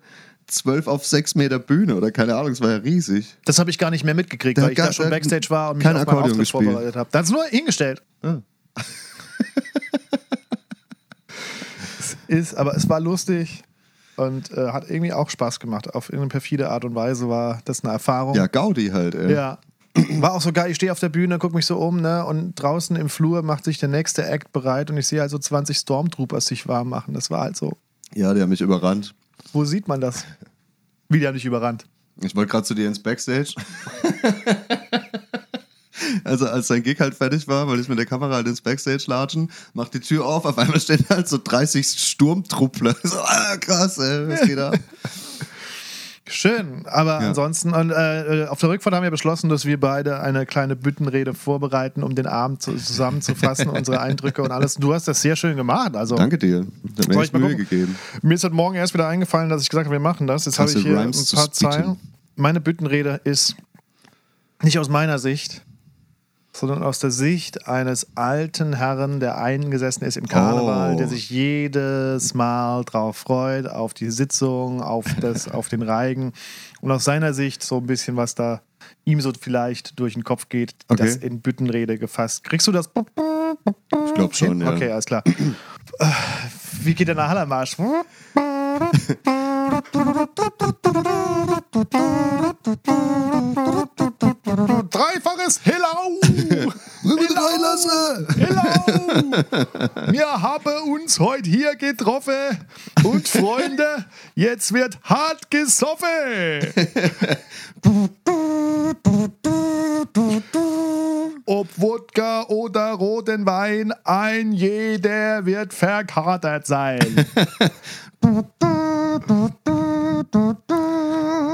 12 0.48 0.88
auf 0.88 1.06
6 1.06 1.36
Meter 1.36 1.60
Bühne 1.60 1.96
oder 1.96 2.10
keine 2.12 2.36
Ahnung, 2.36 2.52
es 2.54 2.62
war 2.62 2.70
ja 2.72 2.78
riesig. 2.78 3.36
Das 3.46 3.60
habe 3.60 3.70
ich 3.70 3.78
gar 3.78 3.92
nicht 3.92 4.04
mehr 4.06 4.16
mitgekriegt, 4.16 4.58
Der 4.58 4.64
weil 4.64 4.72
ich 4.72 4.78
da 4.78 4.92
schon 4.94 5.10
Backstage 5.10 5.50
war 5.50 5.72
und 5.72 5.78
mich 5.80 5.86
auf 5.88 5.94
meinen 5.94 6.02
Akkordeon 6.02 6.24
Auftritt 6.32 6.40
gespielt. 6.40 6.64
vorbereitet 6.64 6.96
habe. 6.96 7.10
Da 7.12 7.20
hat 7.20 7.26
es 7.26 7.32
nur 7.32 7.44
hingestellt. 7.46 8.02
Ah. 8.24 8.38
es 12.00 12.18
ist, 12.28 12.56
aber 12.56 12.76
es 12.76 12.88
war 12.90 13.00
lustig 13.00 13.64
und 14.16 14.52
äh, 14.52 14.70
hat 14.72 14.90
irgendwie 14.90 15.14
auch 15.14 15.30
Spaß 15.30 15.60
gemacht. 15.60 15.94
Auf 15.94 16.10
irgendeine 16.10 16.30
perfide 16.30 16.70
Art 16.70 16.86
und 16.86 16.96
Weise 16.96 17.30
war 17.30 17.62
das 17.66 17.84
eine 17.84 17.94
Erfahrung. 17.94 18.36
Ja, 18.36 18.48
Gaudi 18.48 18.88
halt, 18.90 19.16
ey. 19.16 19.32
Ja. 19.34 19.60
War 20.22 20.34
auch 20.34 20.42
so 20.42 20.52
geil, 20.52 20.72
ich 20.72 20.76
stehe 20.76 20.92
auf 20.92 21.00
der 21.00 21.10
Bühne, 21.10 21.40
gucke 21.40 21.56
mich 21.56 21.66
so 21.66 21.78
um, 21.78 22.02
ne? 22.02 22.26
Und 22.26 22.56
draußen 22.56 22.96
im 22.96 23.10
Flur 23.10 23.42
macht 23.42 23.64
sich 23.64 23.78
der 23.78 23.90
nächste 23.90 24.26
Act 24.26 24.52
bereit 24.52 24.90
und 24.92 24.98
ich 24.98 25.08
sehe 25.08 25.22
halt 25.22 25.32
so 25.32 25.38
20 25.38 25.78
Stormtroopers 25.78 26.46
sich 26.46 26.68
warm 26.68 26.90
machen. 26.90 27.14
Das 27.14 27.30
war 27.30 27.42
halt 27.42 27.58
so. 27.58 27.78
Ja, 28.14 28.34
die 28.34 28.42
haben 28.42 28.50
mich 28.50 28.62
überrannt. 28.62 29.14
Wo 29.54 29.66
sieht 29.66 29.88
man 29.88 30.02
das? 30.02 30.26
Wie 31.10 31.20
die 31.20 31.28
haben 31.28 31.34
dich 31.34 31.46
überrannt. 31.46 31.86
Ich 32.22 32.36
wollte 32.36 32.52
gerade 32.52 32.66
zu 32.66 32.76
dir 32.76 32.88
ins 32.88 33.02
Backstage. 33.02 33.54
Also 36.24 36.48
als 36.48 36.68
sein 36.68 36.84
Gig 36.84 37.00
halt 37.00 37.16
fertig 37.16 37.48
war, 37.48 37.68
weil 37.68 37.80
ich 37.80 37.88
mit 37.88 37.98
der 37.98 38.06
Kamera 38.06 38.36
halt 38.36 38.48
ins 38.48 38.62
Backstage 38.62 39.04
latschen, 39.08 39.52
macht 39.74 39.94
die 39.94 40.00
Tür 40.00 40.26
auf, 40.26 40.46
auf 40.46 40.58
einmal 40.58 40.80
stehen 40.80 41.06
halt 41.10 41.28
so 41.28 41.40
30 41.44 41.88
Sturmtruppler. 41.88 42.96
So, 43.04 43.18
ah, 43.20 43.58
krass, 43.58 43.98
ey, 43.98 44.28
was 44.28 44.42
geht 44.42 44.60
ab? 44.60 44.78
Schön, 46.32 46.84
aber 46.86 47.22
Ja. 47.22 47.28
ansonsten, 47.30 47.74
und, 47.74 47.92
äh, 47.92 48.46
auf 48.50 48.60
der 48.60 48.70
Rückfahrt 48.70 48.96
haben 48.96 49.04
wir 49.04 49.12
beschlossen, 49.12 49.50
dass 49.50 49.66
wir 49.66 49.80
beide 49.80 50.20
eine 50.22 50.46
kleine 50.46 50.76
Büttenrede 50.76 51.34
vorbereiten, 51.34 52.04
um 52.04 52.16
den 52.16 52.28
Abend 52.28 52.62
zu, 52.62 52.76
zusammenzufassen, 52.76 53.68
unsere 53.70 54.00
Eindrücke 54.00 54.42
und 54.44 54.52
alles. 54.52 54.76
Du 54.76 54.94
hast 54.94 55.08
das 55.08 55.22
sehr 55.22 55.36
schön 55.36 55.58
gemacht. 55.58 55.96
Also, 55.96 56.16
Danke 56.16 56.38
dir. 56.38 56.66
Das 56.96 57.08
hat 57.08 57.16
mir 57.16 57.22
echt 57.24 57.34
Mühe 57.34 57.56
gegeben. 57.56 57.96
Mir 58.22 58.36
ist 58.36 58.44
heute 58.44 58.54
Morgen 58.56 58.76
erst 58.76 58.94
wieder 58.94 59.08
eingefallen, 59.08 59.50
dass 59.50 59.62
ich 59.64 59.70
gesagt 59.70 59.86
habe, 59.88 59.96
wir 59.96 60.00
machen 60.00 60.28
das. 60.28 60.46
Jetzt 60.46 60.60
habe 60.60 60.70
ich 60.72 60.78
hier 60.78 60.92
ein 61.00 61.06
Rhymes 61.10 61.32
paar? 61.34 61.52
Zeilen. 61.52 61.98
Meine 62.36 62.62
Büttenrede 62.62 63.20
ist 63.24 63.56
nicht 64.62 64.78
aus 64.80 64.90
meiner 64.90 65.20
Sicht, 65.20 65.64
sondern 66.52 66.84
aus 66.84 67.00
der 67.00 67.12
Sicht 67.12 67.68
eines 67.68 68.08
alten 68.16 68.74
Herren, 68.74 69.20
der 69.20 69.38
eingesessen 69.38 70.06
ist 70.06 70.18
im 70.18 70.28
Karneval, 70.28 70.96
Oh. 70.96 70.98
der 70.98 71.08
sich 71.08 71.30
jedes 71.30 72.34
Mal 72.34 72.84
drauf 72.86 73.18
freut, 73.18 73.68
auf 73.68 73.94
die 73.94 74.10
Sitzung, 74.10 74.82
auf, 74.82 75.06
das, 75.22 75.48
auf 75.50 75.70
den 75.70 75.82
Reigen. 75.82 76.34
Und 76.82 76.92
aus 76.92 77.04
seiner 77.06 77.34
Sicht 77.34 77.64
so 77.64 77.78
ein 77.78 77.86
bisschen, 77.86 78.18
was 78.18 78.36
da 78.36 78.62
ihm 79.06 79.22
so 79.22 79.32
vielleicht 79.40 80.00
durch 80.00 80.14
den 80.14 80.24
Kopf 80.24 80.50
geht, 80.50 80.74
Okay. 80.88 81.04
das 81.04 81.16
in 81.18 81.42
Büttenrede 81.42 81.98
gefasst. 81.98 82.44
Kriegst 82.44 82.68
du 82.68 82.72
das? 82.72 82.90
Ich 84.08 84.14
glaube 84.16 84.34
schon, 84.34 84.62
ja. 84.62 84.74
Okay, 84.74 84.92
alles 84.92 85.06
klar. 85.06 85.24
Wie 86.82 86.94
geht 86.94 87.08
der 87.08 87.16
nach 87.16 87.30
Hallermarsch? 87.30 87.78
Dreifaches 94.50 95.62
Hello! 95.64 96.20
Hello! 98.36 99.32
Wir 100.12 100.42
haben 100.42 100.92
uns 100.92 101.20
heute 101.20 101.48
hier 101.48 101.76
getroffen 101.76 102.58
und 103.04 103.28
Freunde, 103.28 104.06
jetzt 104.34 104.74
wird 104.74 104.98
hart 105.04 105.52
gesoffen. 105.52 106.66
Ob 111.46 111.68
Wodka 111.78 112.48
oder 112.48 112.94
roten 112.94 113.46
Wein, 113.46 113.94
ein 114.04 114.52
jeder 114.52 115.46
wird 115.46 115.76
verkatert 115.76 116.66
sein. 116.66 117.00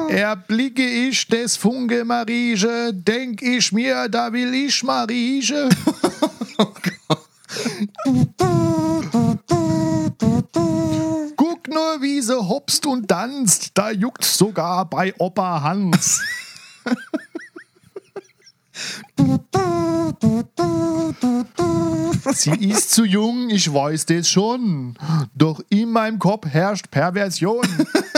Erblicke 0.09 0.85
ich 0.85 1.27
des 1.27 1.57
Funke 1.57 2.05
Marige, 2.05 2.93
denk 2.93 3.41
ich 3.41 3.71
mir, 3.71 4.07
da 4.09 4.31
will 4.31 4.53
ich 4.53 4.83
Marige. 4.83 5.69
Guck 11.35 11.67
nur, 11.67 12.01
wie 12.01 12.21
sie 12.21 12.37
hopst 12.37 12.85
und 12.85 13.07
tanzt, 13.07 13.71
da 13.73 13.91
juckt's 13.91 14.37
sogar 14.37 14.89
bei 14.89 15.13
Opa 15.17 15.61
Hans. 15.61 16.21
Sie 22.33 22.69
ist 22.69 22.91
zu 22.91 23.05
jung, 23.05 23.49
ich 23.49 23.71
weiß 23.71 24.07
das 24.07 24.29
schon. 24.29 24.97
Doch 25.35 25.61
in 25.69 25.89
meinem 25.91 26.19
Kopf 26.19 26.47
herrscht 26.47 26.89
Perversion. 26.91 27.65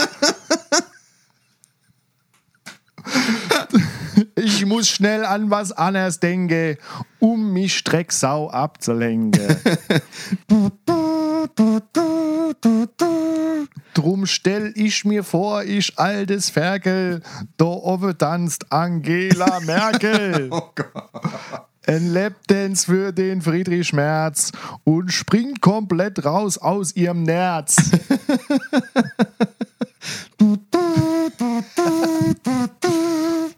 Ich 4.36 4.66
muss 4.66 4.90
schnell 4.90 5.26
an 5.26 5.52
was 5.52 5.72
anderes 5.72 6.20
denken, 6.20 6.78
um 7.20 7.54
mich 7.54 7.78
Strecksau 7.78 8.50
abzulenken. 8.50 9.42
Drum 13.94 14.26
stell 14.26 14.74
ich 14.76 15.06
mir 15.06 15.24
vor, 15.24 15.64
ich 15.64 15.98
altes 15.98 16.50
Ferkel, 16.50 17.22
da 17.58 17.66
oben 17.66 18.18
tanzt 18.18 18.72
Angela 18.72 19.60
Merkel. 19.66 20.50
Ein 21.86 22.14
Lapdance 22.14 22.86
für 22.86 23.12
den 23.12 23.42
Friedrich 23.42 23.88
Schmerz 23.88 24.52
und 24.84 25.12
springt 25.12 25.62
komplett 25.62 26.26
raus 26.26 26.58
aus 26.58 26.96
ihrem 26.96 27.24
Nerz. 27.24 27.78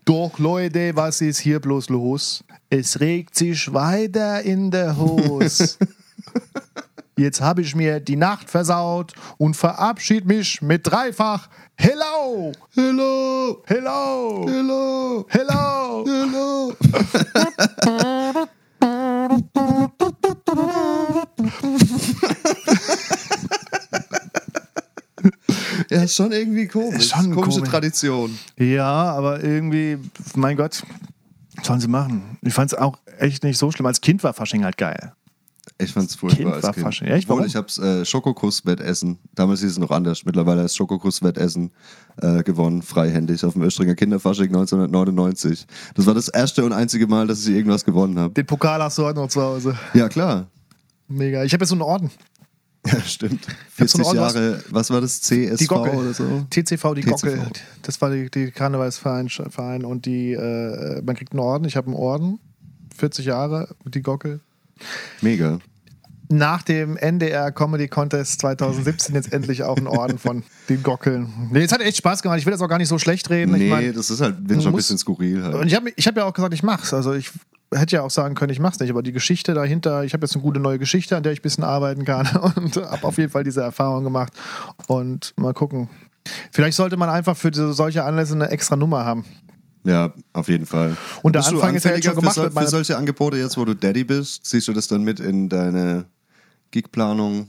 Doch 0.05 0.39
Leute, 0.39 0.96
was 0.96 1.22
ist 1.22 1.39
hier 1.39 1.60
bloß 1.60 1.89
los? 1.89 2.43
Es 2.69 3.00
regt 3.00 3.36
sich 3.36 3.74
weiter 3.74 4.41
in 4.41 4.72
der 4.72 4.98
Hose. 4.98 5.75
Jetzt 7.17 7.41
habe 7.41 7.62
ich 7.62 7.75
mir 7.75 8.00
die 8.00 8.15
Nacht 8.15 8.50
versaut 8.50 9.13
und 9.38 9.55
verabschied 9.55 10.25
mich 10.25 10.62
mit 10.62 10.88
dreifach 10.88 11.50
Hello! 11.75 12.51
Hello! 12.75 13.63
Hello! 13.65 14.46
Hello! 14.48 15.25
Hello! 15.29 16.05
Hello! 16.05 16.74
ja, 26.00 26.06
ist 26.06 26.15
schon 26.15 26.32
irgendwie 26.32 26.68
komisch. 26.68 26.96
Ist 26.98 27.10
schon 27.12 27.34
Komische 27.34 27.60
komisch. 27.60 27.70
Tradition. 27.70 28.38
Ja, 28.58 28.86
aber 28.86 29.44
irgendwie, 29.44 29.98
mein 30.36 30.58
Gott, 30.58 30.84
was 31.56 31.68
sollen 31.68 31.79
sie 31.79 31.88
machen? 31.88 32.38
Ich 32.41 32.53
fand 32.53 32.72
es 32.72 32.77
auch 32.77 32.98
echt 33.20 33.44
nicht 33.44 33.58
so 33.58 33.72
schlimm. 33.72 33.86
Als 33.86 34.01
Kind 34.01 34.24
war 34.24 34.34
Fasching 34.34 34.63
halt 34.63 34.77
geil. 34.77 35.13
Ich 35.77 35.94
fand's 35.94 36.15
furchtbar 36.15 36.44
Kind 36.44 36.53
als 36.56 36.63
war 36.63 36.74
Kind. 36.74 36.86
Fasching. 36.86 37.08
Echt? 37.08 37.25
Obwohl, 37.25 37.38
Warum? 37.38 37.48
ich 37.48 37.56
hab's 37.56 37.77
äh, 37.77 38.03
Schokokuss-Wettessen. 38.03 39.18
Damals 39.36 39.62
hieß 39.62 39.72
es 39.72 39.77
noch 39.77 39.91
anders. 39.91 40.25
Mittlerweile 40.25 40.63
ist 40.63 40.75
Schokokuss-Wettessen 40.75 41.72
äh, 42.22 42.44
gewonnen, 42.44 42.82
freihändig 42.82 43.46
auf 43.46 43.53
dem 43.53 43.62
Östringer 43.62 43.96
Kinderfasching 43.96 44.48
1999. 44.48 45.68
Das 45.96 46.06
war 46.06 46.13
das 46.13 46.27
erste 46.27 46.65
und 46.65 46.74
einzige 46.74 47.08
Mal, 47.08 47.27
dass 47.27 47.46
ich 47.46 47.56
irgendwas 47.56 47.86
gewonnen 47.86 48.20
habe. 48.20 48.34
Den 48.34 48.46
Pokal 48.46 48.82
hast 48.82 48.98
du 48.98 49.03
heute 49.03 49.20
noch 49.20 49.29
zu 49.29 49.41
Hause. 49.41 49.77
Ja, 49.94 50.10
klar. 50.10 50.48
Mega. 51.08 51.44
Ich 51.44 51.53
habe 51.53 51.63
jetzt 51.63 51.70
so 51.70 51.75
einen 51.75 51.82
Orden. 51.82 52.12
Ja, 52.86 53.01
stimmt. 53.01 53.45
hab 53.77 53.89
so 53.89 53.98
40 53.98 54.05
einen 54.07 54.15
Jahre, 54.15 54.63
was 54.69 54.89
war 54.89 55.01
das? 55.01 55.21
CSV 55.21 55.57
Die 55.57 55.67
Gockel. 55.67 55.95
oder 55.95 56.13
so? 56.13 56.45
TCV, 56.50 56.93
die 56.95 57.01
TCV. 57.01 57.09
Gockel. 57.12 57.41
Das 57.81 58.01
war 58.01 58.09
die, 58.12 58.29
die 58.31 58.51
Karnevalsverein 58.51 59.29
Verein 59.29 59.83
und 59.83 60.05
die, 60.05 60.31
äh, 60.33 61.01
man 61.01 61.15
kriegt 61.15 61.33
einen 61.33 61.41
Orden. 61.41 61.65
Ich 61.65 61.75
habe 61.75 61.88
einen 61.88 61.95
Orden. 61.98 62.39
40 62.98 63.25
Jahre, 63.25 63.75
die 63.86 64.01
Gockel. 64.01 64.39
Mega. 65.21 65.59
Nach 66.31 66.62
dem 66.62 66.95
NDR 66.95 67.51
Comedy 67.51 67.88
Contest 67.88 68.39
2017 68.41 69.15
jetzt 69.15 69.33
endlich 69.33 69.63
auch 69.63 69.77
einen 69.77 69.88
Orden 69.88 70.19
von 70.19 70.43
den 70.69 70.83
Gockeln. 70.83 71.50
Nee, 71.51 71.63
es 71.63 71.71
hat 71.71 71.81
echt 71.81 71.98
Spaß 71.98 72.21
gemacht. 72.21 72.38
Ich 72.39 72.45
will 72.45 72.51
das 72.51 72.62
auch 72.62 72.67
gar 72.67 72.77
nicht 72.77 72.88
so 72.88 73.00
schlecht 73.00 73.29
reden. 73.31 73.53
Nee, 73.53 73.63
ich 73.65 73.69
mein, 73.71 73.93
das 73.93 74.12
ist 74.12 74.21
halt, 74.21 74.36
wird 74.48 74.62
schon 74.62 74.71
ein 74.74 74.75
bisschen 74.75 74.98
skurril 75.00 75.43
Und 75.43 75.53
halt. 75.53 75.65
ich 75.65 75.75
habe 75.75 75.91
ich 75.95 76.07
hab 76.07 76.15
ja 76.15 76.25
auch 76.25 76.33
gesagt, 76.33 76.53
ich 76.53 76.62
mach's. 76.62 76.93
Also 76.93 77.13
ich 77.13 77.31
hätte 77.74 77.96
ja 77.98 78.02
auch 78.04 78.10
sagen 78.12 78.36
können, 78.36 78.52
ich 78.52 78.60
mach's 78.60 78.80
nicht. 78.80 78.90
Aber 78.90 79.04
die 79.04 79.12
Geschichte 79.12 79.54
dahinter, 79.54 80.04
ich 80.04 80.14
habe 80.14 80.26
jetzt 80.26 80.36
eine 80.36 80.44
gute 80.44 80.60
neue 80.60 80.80
Geschichte, 80.80 81.16
an 81.18 81.24
der 81.24 81.32
ich 81.34 81.40
ein 81.40 81.44
bisschen 81.44 81.64
arbeiten 81.64 82.06
kann 82.06 82.28
und 82.56 82.76
habe 82.78 83.04
auf 83.08 83.18
jeden 83.18 83.32
Fall 83.32 83.44
diese 83.44 83.62
Erfahrung 83.62 84.04
gemacht. 84.04 84.34
Und 84.88 85.34
mal 85.38 85.54
gucken. 85.54 85.90
Vielleicht 86.52 86.76
sollte 86.78 86.98
man 86.98 87.10
einfach 87.10 87.36
für 87.38 87.52
solche 87.74 88.04
Anlässe 88.04 88.34
eine 88.34 88.50
extra 88.50 88.76
Nummer 88.76 89.06
haben. 89.06 89.26
Ja, 89.86 90.14
auf 90.34 90.50
jeden 90.50 90.66
Fall. 90.66 90.98
Und 91.24 91.34
der 91.36 91.40
Bist 91.40 91.54
Anfang 91.54 91.76
ist 91.76 91.86
ja 91.86 91.92
jetzt 91.96 92.06
schon 92.06 92.16
gemacht 92.16 92.36
für, 92.36 92.50
meiner- 92.50 92.62
für 92.66 92.68
solche 92.68 92.98
Angebote 92.98 93.38
jetzt, 93.38 93.58
wo 93.58 93.64
du 93.66 93.74
Daddy 93.74 94.04
bist? 94.04 94.46
Siehst 94.46 94.68
du 94.68 94.74
das 94.74 94.88
dann 94.88 95.04
mit 95.04 95.20
in 95.22 95.48
deine 95.48 96.06
Gigplanung? 96.72 97.48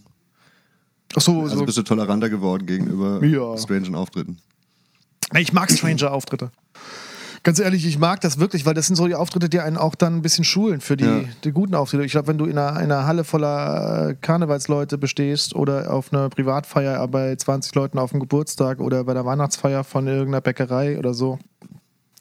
Ach 1.16 1.20
so, 1.20 1.42
Also 1.42 1.56
so. 1.56 1.64
bist 1.64 1.76
du 1.76 1.82
toleranter 1.82 2.30
geworden 2.30 2.66
gegenüber 2.66 3.22
Ja. 3.24 3.58
strangen 3.58 3.96
Auftritten? 3.96 4.38
Ich 5.36 5.52
mag 5.52 5.70
Stranger-Auftritte. 5.70 6.52
Ganz 7.42 7.58
ehrlich, 7.58 7.86
ich 7.86 7.98
mag 7.98 8.20
das 8.20 8.38
wirklich, 8.38 8.66
weil 8.66 8.74
das 8.74 8.86
sind 8.86 8.96
so 8.96 9.06
die 9.06 9.14
Auftritte, 9.14 9.48
die 9.48 9.60
einen 9.60 9.78
auch 9.78 9.94
dann 9.94 10.16
ein 10.16 10.22
bisschen 10.22 10.44
schulen 10.44 10.82
für 10.82 10.96
die, 10.98 11.04
Ja. 11.04 11.20
die 11.42 11.52
guten 11.52 11.74
Auftritte. 11.74 12.04
Ich 12.04 12.12
glaube, 12.12 12.28
wenn 12.28 12.36
du 12.36 12.44
in 12.44 12.58
einer, 12.58 12.78
in 12.80 12.92
einer 12.92 13.06
Halle 13.06 13.24
voller 13.24 14.10
äh, 14.10 14.14
Karnevalsleute 14.20 14.98
bestehst 14.98 15.54
oder 15.54 15.90
auf 15.90 16.12
einer 16.12 16.28
Privatfeier 16.28 17.06
bei 17.08 17.34
20 17.34 17.74
Leuten 17.74 17.98
auf 17.98 18.10
dem 18.10 18.20
Geburtstag 18.20 18.78
oder 18.80 19.04
bei 19.04 19.14
der 19.14 19.24
Weihnachtsfeier 19.24 19.84
von 19.84 20.06
irgendeiner 20.06 20.42
Bäckerei 20.42 20.98
oder 20.98 21.14
so, 21.14 21.38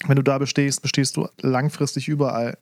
wenn 0.08 0.16
du 0.16 0.24
da 0.24 0.38
bestehst, 0.38 0.82
bestehst 0.82 1.18
du 1.18 1.28
langfristig 1.42 2.08
überall. 2.08 2.58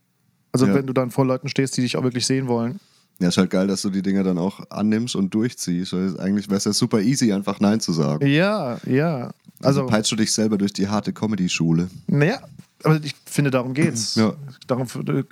Also 0.52 0.66
Ja. 0.66 0.74
wenn 0.74 0.88
du 0.88 0.94
dann 0.94 1.12
vor 1.12 1.26
Leuten 1.26 1.50
stehst, 1.50 1.78
die 1.78 1.82
dich 1.82 1.96
auch 1.96 2.04
wirklich 2.04 2.26
sehen 2.26 2.48
wollen. 2.48 2.80
Ja, 3.20 3.30
ist 3.30 3.38
halt 3.38 3.50
geil, 3.50 3.66
dass 3.68 3.82
du 3.82 3.90
die 3.90 4.02
Dinger 4.04 4.24
dann 4.24 4.38
auch 4.38 4.70
annimmst 4.70 5.16
und 5.16 5.34
durchziehst. 5.34 5.94
Weil 5.94 6.20
eigentlich 6.20 6.48
wäre 6.50 6.58
es 6.58 6.66
ja 6.66 6.74
super 6.74 7.02
easy, 7.02 7.32
einfach 7.34 7.60
Nein 7.60 7.80
zu 7.80 7.92
sagen. 7.94 8.26
Ja, 8.28 8.78
ja. 8.86 9.32
Also 9.60 9.82
Also, 9.82 9.86
peitschst 9.88 10.12
du 10.12 10.16
dich 10.18 10.32
selber 10.32 10.58
durch 10.60 10.72
die 10.74 10.88
harte 10.88 11.14
Comedy-Schule. 11.14 11.90
naja, 12.08 12.40
aber 12.84 13.00
ich 13.04 13.16
finde, 13.26 13.50
darum 13.50 13.74
geht's. 13.74 14.14
Ja. 14.16 14.34
Darum 14.68 14.86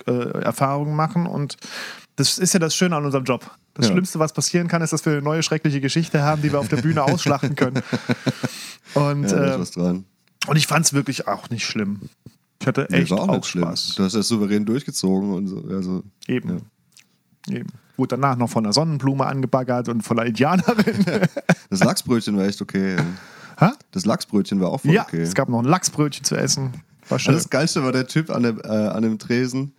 äh, 0.07 0.11
Erfahrungen 0.41 0.95
machen 0.95 1.27
und 1.27 1.57
das 2.15 2.39
ist 2.39 2.53
ja 2.53 2.59
das 2.59 2.73
Schöne 2.73 2.95
an 2.95 3.05
unserem 3.05 3.23
Job. 3.25 3.51
Das 3.75 3.85
Ja. 3.87 3.91
Schlimmste, 3.91 4.17
was 4.19 4.33
passieren 4.33 4.67
kann, 4.67 4.81
ist, 4.81 4.93
dass 4.93 5.05
wir 5.05 5.13
eine 5.13 5.21
neue 5.21 5.43
schreckliche 5.43 5.79
Geschichte 5.81 6.23
haben, 6.23 6.41
die 6.41 6.51
wir 6.51 6.59
auf 6.59 6.69
der 6.69 6.77
Bühne 6.77 7.03
ausschlachten 7.03 7.55
können. 7.55 7.83
Und, 8.95 9.29
Ja, 9.29 9.55
ähm, 9.55 9.59
was 9.61 9.71
dran. 9.71 10.05
und 10.47 10.55
ich 10.55 10.67
fand 10.67 10.85
es 10.85 10.93
wirklich 10.93 11.27
auch 11.27 11.49
nicht 11.49 11.65
schlimm. 11.65 12.01
Ich 12.61 12.67
hatte 12.67 12.87
Nee, 12.89 12.99
echt 12.99 13.11
war 13.11 13.19
auch 13.19 13.27
auch, 13.29 13.35
nicht 13.35 13.47
schlimm. 13.47 13.65
Spaß. 13.65 13.95
Du 13.95 14.03
hast 14.05 14.15
das 14.15 14.27
souverän 14.27 14.65
durchgezogen 14.65 15.33
und 15.33 15.47
so. 15.47 15.63
Also, 15.69 16.03
Eben. 16.27 16.61
Eben. 17.49 17.69
Wurde 17.97 18.15
danach 18.15 18.35
noch 18.35 18.49
von 18.49 18.65
einer 18.65 18.73
Sonnenblume 18.73 19.25
angebaggert 19.25 19.89
und 19.89 20.01
von 20.01 20.19
einer 20.19 20.27
Indianerin. 20.27 21.05
das 21.69 21.83
Lachsbrötchen 21.83 22.37
war 22.37 22.45
echt 22.45 22.61
okay. 22.61 22.97
Ha? 23.59 23.73
Das 23.91 24.05
Lachsbrötchen 24.05 24.59
war 24.59 24.69
auch 24.69 24.81
voll 24.81 24.93
ja, 24.93 25.03
okay. 25.03 25.21
es 25.21 25.33
gab 25.33 25.47
noch 25.49 25.59
ein 25.59 25.65
Lachsbrötchen 25.65 26.25
zu 26.25 26.35
essen. 26.35 26.73
War 27.07 27.19
schön. 27.19 27.33
Also 27.33 27.43
das 27.43 27.49
Geilste 27.49 27.83
war 27.83 27.91
der 27.91 28.07
Typ 28.07 28.29
an 28.29 28.43
dem, 28.43 28.59
äh, 28.59 28.67
an 28.67 29.03
dem 29.03 29.19
Tresen, 29.19 29.73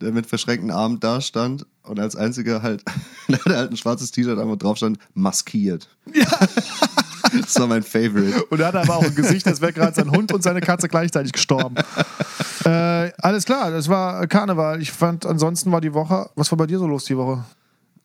der 0.00 0.12
mit 0.12 0.26
verschränkten 0.26 0.70
Armen 0.70 1.00
da 1.00 1.20
stand 1.20 1.66
und 1.82 2.00
als 2.00 2.16
einziger 2.16 2.62
halt, 2.62 2.84
der 3.28 3.38
hatte 3.38 3.56
halt 3.56 3.70
ein 3.70 3.76
schwarzes 3.76 4.10
T-Shirt 4.10 4.38
wo 4.38 4.56
drauf 4.56 4.78
stand, 4.78 4.98
maskiert. 5.14 5.88
Ja. 6.14 6.26
das 7.40 7.58
war 7.58 7.66
mein 7.66 7.82
Favorite. 7.82 8.44
Und 8.46 8.60
er 8.60 8.68
hatte 8.68 8.80
aber 8.80 8.96
auch 8.96 9.02
ein 9.04 9.14
Gesicht, 9.14 9.46
als 9.46 9.60
wäre 9.60 9.72
gerade 9.72 9.94
sein 9.94 10.10
Hund 10.10 10.32
und 10.32 10.42
seine 10.42 10.60
Katze 10.60 10.88
gleichzeitig 10.88 11.32
gestorben. 11.32 11.74
äh, 12.64 13.10
alles 13.18 13.44
klar, 13.44 13.70
das 13.70 13.88
war 13.88 14.26
Karneval. 14.26 14.80
Ich 14.82 14.92
fand, 14.92 15.26
ansonsten 15.26 15.70
war 15.72 15.80
die 15.80 15.94
Woche. 15.94 16.30
Was 16.36 16.50
war 16.52 16.58
bei 16.58 16.66
dir 16.66 16.78
so 16.78 16.86
los 16.86 17.04
die 17.04 17.16
Woche? 17.16 17.44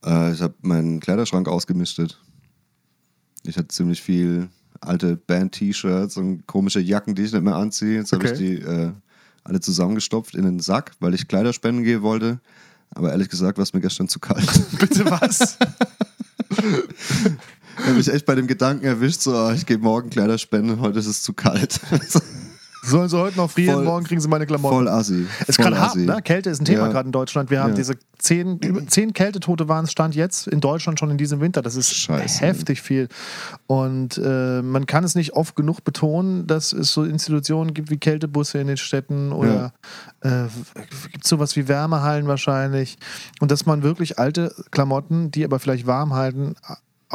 Äh, 0.05 0.33
ich 0.33 0.41
habe 0.41 0.53
meinen 0.61 0.99
Kleiderschrank 0.99 1.47
ausgemistet. 1.47 2.19
Ich 3.43 3.57
hatte 3.57 3.67
ziemlich 3.69 4.01
viel 4.01 4.49
alte 4.81 5.15
Band-T-Shirts 5.15 6.17
und 6.17 6.45
komische 6.47 6.79
Jacken, 6.79 7.15
die 7.15 7.23
ich 7.23 7.31
nicht 7.33 7.43
mehr 7.43 7.55
anziehe. 7.55 7.97
Jetzt 7.99 8.11
habe 8.11 8.23
Okay. 8.25 8.33
ich 8.33 8.39
die 8.39 8.55
äh, 8.61 8.91
alle 9.43 9.59
zusammengestopft 9.59 10.35
in 10.35 10.45
einen 10.45 10.59
Sack, 10.59 10.91
weil 10.99 11.13
ich 11.13 11.27
Kleider 11.27 11.53
spenden 11.53 11.83
gehen 11.83 12.01
wollte. 12.01 12.39
Aber 12.93 13.11
ehrlich 13.11 13.29
gesagt 13.29 13.57
war 13.57 13.63
es 13.63 13.73
mir 13.73 13.81
gestern 13.81 14.07
zu 14.07 14.19
kalt. 14.19 14.47
Bitte 14.79 15.05
was? 15.09 15.57
Ich 17.77 17.85
habe 17.85 17.93
mich 17.97 18.07
echt 18.11 18.25
bei 18.25 18.35
dem 18.35 18.47
Gedanken 18.47 18.85
erwischt, 18.85 19.21
so, 19.21 19.35
ah, 19.35 19.53
ich 19.53 19.65
gehe 19.65 19.77
morgen 19.77 20.09
Kleider 20.09 20.37
spenden, 20.37 20.79
heute 20.79 20.99
ist 20.99 21.07
es 21.07 21.21
zu 21.23 21.33
kalt. 21.33 21.79
Sollen 22.87 23.09
sie 23.09 23.17
heute 23.17 23.37
noch 23.37 23.49
frieren, 23.49 23.77
Voll- 23.77 23.83
morgen 23.85 24.05
kriegen 24.05 24.21
sie 24.21 24.27
meine 24.27 24.45
Klamotten. 24.45 24.75
Voll 24.75 24.87
assi. 24.87 25.25
Es 25.41 25.49
ist 25.49 25.57
gerade 25.57 25.79
hart, 25.79 25.95
ne? 25.95 26.21
Kälte 26.23 26.51
ist 26.51 26.61
ein 26.61 26.65
Thema 26.65 26.81
Ja. 26.85 26.87
gerade 26.89 27.07
in 27.07 27.11
Deutschland. 27.11 27.49
Wir 27.49 27.59
haben 27.61 27.71
Ja. 27.71 27.75
diese 27.77 27.95
zehn, 28.19 28.59
zehn 28.87 29.11
Kältetote 29.13 29.67
waren 29.67 29.85
es 29.85 29.91
Stand 29.91 30.13
jetzt 30.13 30.47
in 30.47 30.61
Deutschland 30.61 30.99
schon 30.99 31.09
in 31.09 31.17
diesem 31.17 31.41
Winter. 31.41 31.63
Das 31.63 31.75
ist 31.75 31.91
Scheiße. 31.95 32.41
heftig 32.45 32.83
viel. 32.83 33.07
Und 33.65 34.19
äh, 34.23 34.61
man 34.61 34.85
kann 34.85 35.03
es 35.03 35.15
nicht 35.15 35.33
oft 35.33 35.55
genug 35.55 35.83
betonen, 35.83 36.45
dass 36.45 36.73
es 36.73 36.93
so 36.93 37.03
Institutionen 37.03 37.73
gibt 37.73 37.89
wie 37.89 37.97
Kältebusse 37.97 38.59
in 38.59 38.67
den 38.67 38.77
Städten 38.77 39.31
oder 39.31 39.73
äh, 40.21 40.43
gibt 41.11 41.23
es 41.23 41.29
sowas 41.29 41.55
wie 41.55 41.67
Wärmehallen 41.67 42.27
wahrscheinlich. 42.27 42.99
Und 43.39 43.49
dass 43.49 43.65
man 43.65 43.81
wirklich 43.81 44.19
alte 44.19 44.53
Klamotten, 44.69 45.31
die 45.31 45.43
aber 45.43 45.57
vielleicht 45.57 45.87
warm 45.87 46.13
halten, 46.13 46.53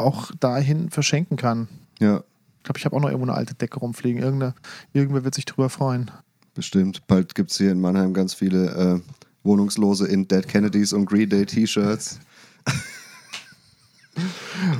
auch 0.01 0.31
dahin 0.39 0.89
verschenken 0.89 1.37
kann. 1.37 1.67
Ja, 1.99 2.23
Ich 2.57 2.63
glaube, 2.63 2.79
ich 2.79 2.85
habe 2.85 2.95
auch 2.95 3.01
noch 3.01 3.09
irgendwo 3.09 3.29
eine 3.29 3.37
alte 3.37 3.53
Decke 3.55 3.79
rumfliegen. 3.79 4.21
Irgende, 4.21 4.53
irgendwer 4.93 5.23
wird 5.23 5.35
sich 5.35 5.45
drüber 5.45 5.69
freuen. 5.69 6.11
bestimmt. 6.53 7.05
Bald 7.07 7.33
gibt 7.35 7.51
es 7.51 7.57
hier 7.57 7.71
in 7.71 7.79
Mannheim 7.81 8.13
ganz 8.13 8.33
viele 8.33 8.69
äh, 8.75 8.99
Wohnungslose 9.43 10.07
in 10.07 10.27
Dead 10.27 10.47
Kennedys 10.47 10.93
und 10.93 11.05
Green 11.05 11.29
Day 11.29 11.45
T-Shirts. 11.45 12.19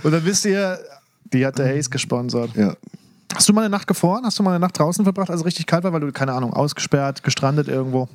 Und 0.03 0.11
dann 0.11 0.23
wisst 0.25 0.45
ihr, 0.45 0.77
die 1.33 1.45
hat 1.45 1.57
der 1.57 1.75
Haze 1.75 1.89
gesponsert. 1.89 2.55
Ja. 2.55 2.75
Hast 3.33 3.47
du 3.47 3.53
mal 3.53 3.61
eine 3.61 3.69
Nacht 3.69 3.87
gefroren? 3.87 4.25
Hast 4.25 4.37
du 4.37 4.43
mal 4.43 4.51
eine 4.51 4.59
Nacht 4.59 4.77
draußen 4.77 5.05
verbracht, 5.05 5.29
also 5.29 5.43
richtig 5.45 5.65
kalt 5.65 5.83
war, 5.83 5.93
weil 5.93 6.01
du, 6.01 6.11
keine 6.11 6.33
Ahnung, 6.33 6.53
ausgesperrt, 6.53 7.23
gestrandet 7.23 7.67
irgendwo? 7.67 8.09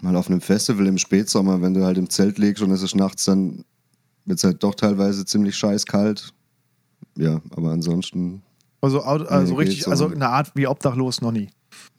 Mal 0.00 0.16
auf 0.16 0.28
einem 0.28 0.40
Festival 0.40 0.86
im 0.86 0.98
Spätsommer, 0.98 1.62
wenn 1.62 1.72
du 1.72 1.84
halt 1.84 1.96
im 1.98 2.10
Zelt 2.10 2.38
liegst 2.38 2.62
und 2.62 2.70
es 2.72 2.82
ist 2.82 2.96
nachts, 2.96 3.24
dann 3.24 3.64
wird 4.24 4.38
es 4.38 4.44
halt 4.44 4.62
doch 4.62 4.74
teilweise 4.74 5.24
ziemlich 5.24 5.56
scheiß 5.56 5.86
kalt. 5.86 6.32
Ja, 7.16 7.40
aber 7.56 7.70
ansonsten, 7.72 8.42
Also, 8.80 9.00
also 9.02 9.54
Nee, 9.54 9.58
richtig, 9.60 9.88
also 9.88 10.08
eine 10.08 10.28
Art 10.28 10.52
wie 10.54 10.66
obdachlos 10.66 11.20
noch 11.22 11.32
nie. 11.32 11.48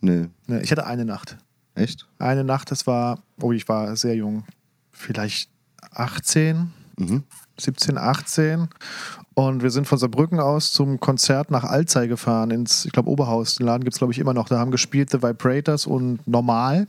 nee. 0.02 0.28
Ne, 0.48 0.62
ich 0.62 0.72
hatte 0.72 0.86
eine 0.86 1.06
Nacht. 1.06 1.38
Echt? 1.76 2.08
Eine 2.20 2.44
Nacht, 2.44 2.72
das 2.72 2.88
war, 2.88 3.20
oh, 3.42 3.52
ich 3.52 3.68
war 3.68 3.96
sehr 3.96 4.16
jung, 4.16 4.44
vielleicht 4.92 5.50
18, 5.92 6.72
Mhm. 7.00 7.24
17, 7.60 7.98
18. 8.00 8.68
Und 9.36 9.62
wir 9.62 9.70
sind 9.70 9.88
von 9.88 10.00
Saarbrücken 10.00 10.40
aus 10.40 10.72
zum 10.74 11.00
Konzert 11.00 11.52
nach 11.52 11.64
Alzey 11.64 12.08
gefahren, 12.08 12.50
ins, 12.50 12.86
ich 12.86 12.92
glaube, 12.92 13.10
Oberhaus. 13.12 13.56
Den 13.56 13.68
Laden 13.68 13.84
gibt 13.84 13.94
es, 13.94 14.00
glaube 14.00 14.14
ich, 14.14 14.18
immer 14.20 14.34
noch. 14.34 14.48
Da 14.50 14.58
haben 14.58 14.72
gespielt 14.72 15.12
The 15.12 15.22
Vibrators 15.22 15.86
und 15.86 16.28
Normal. 16.28 16.88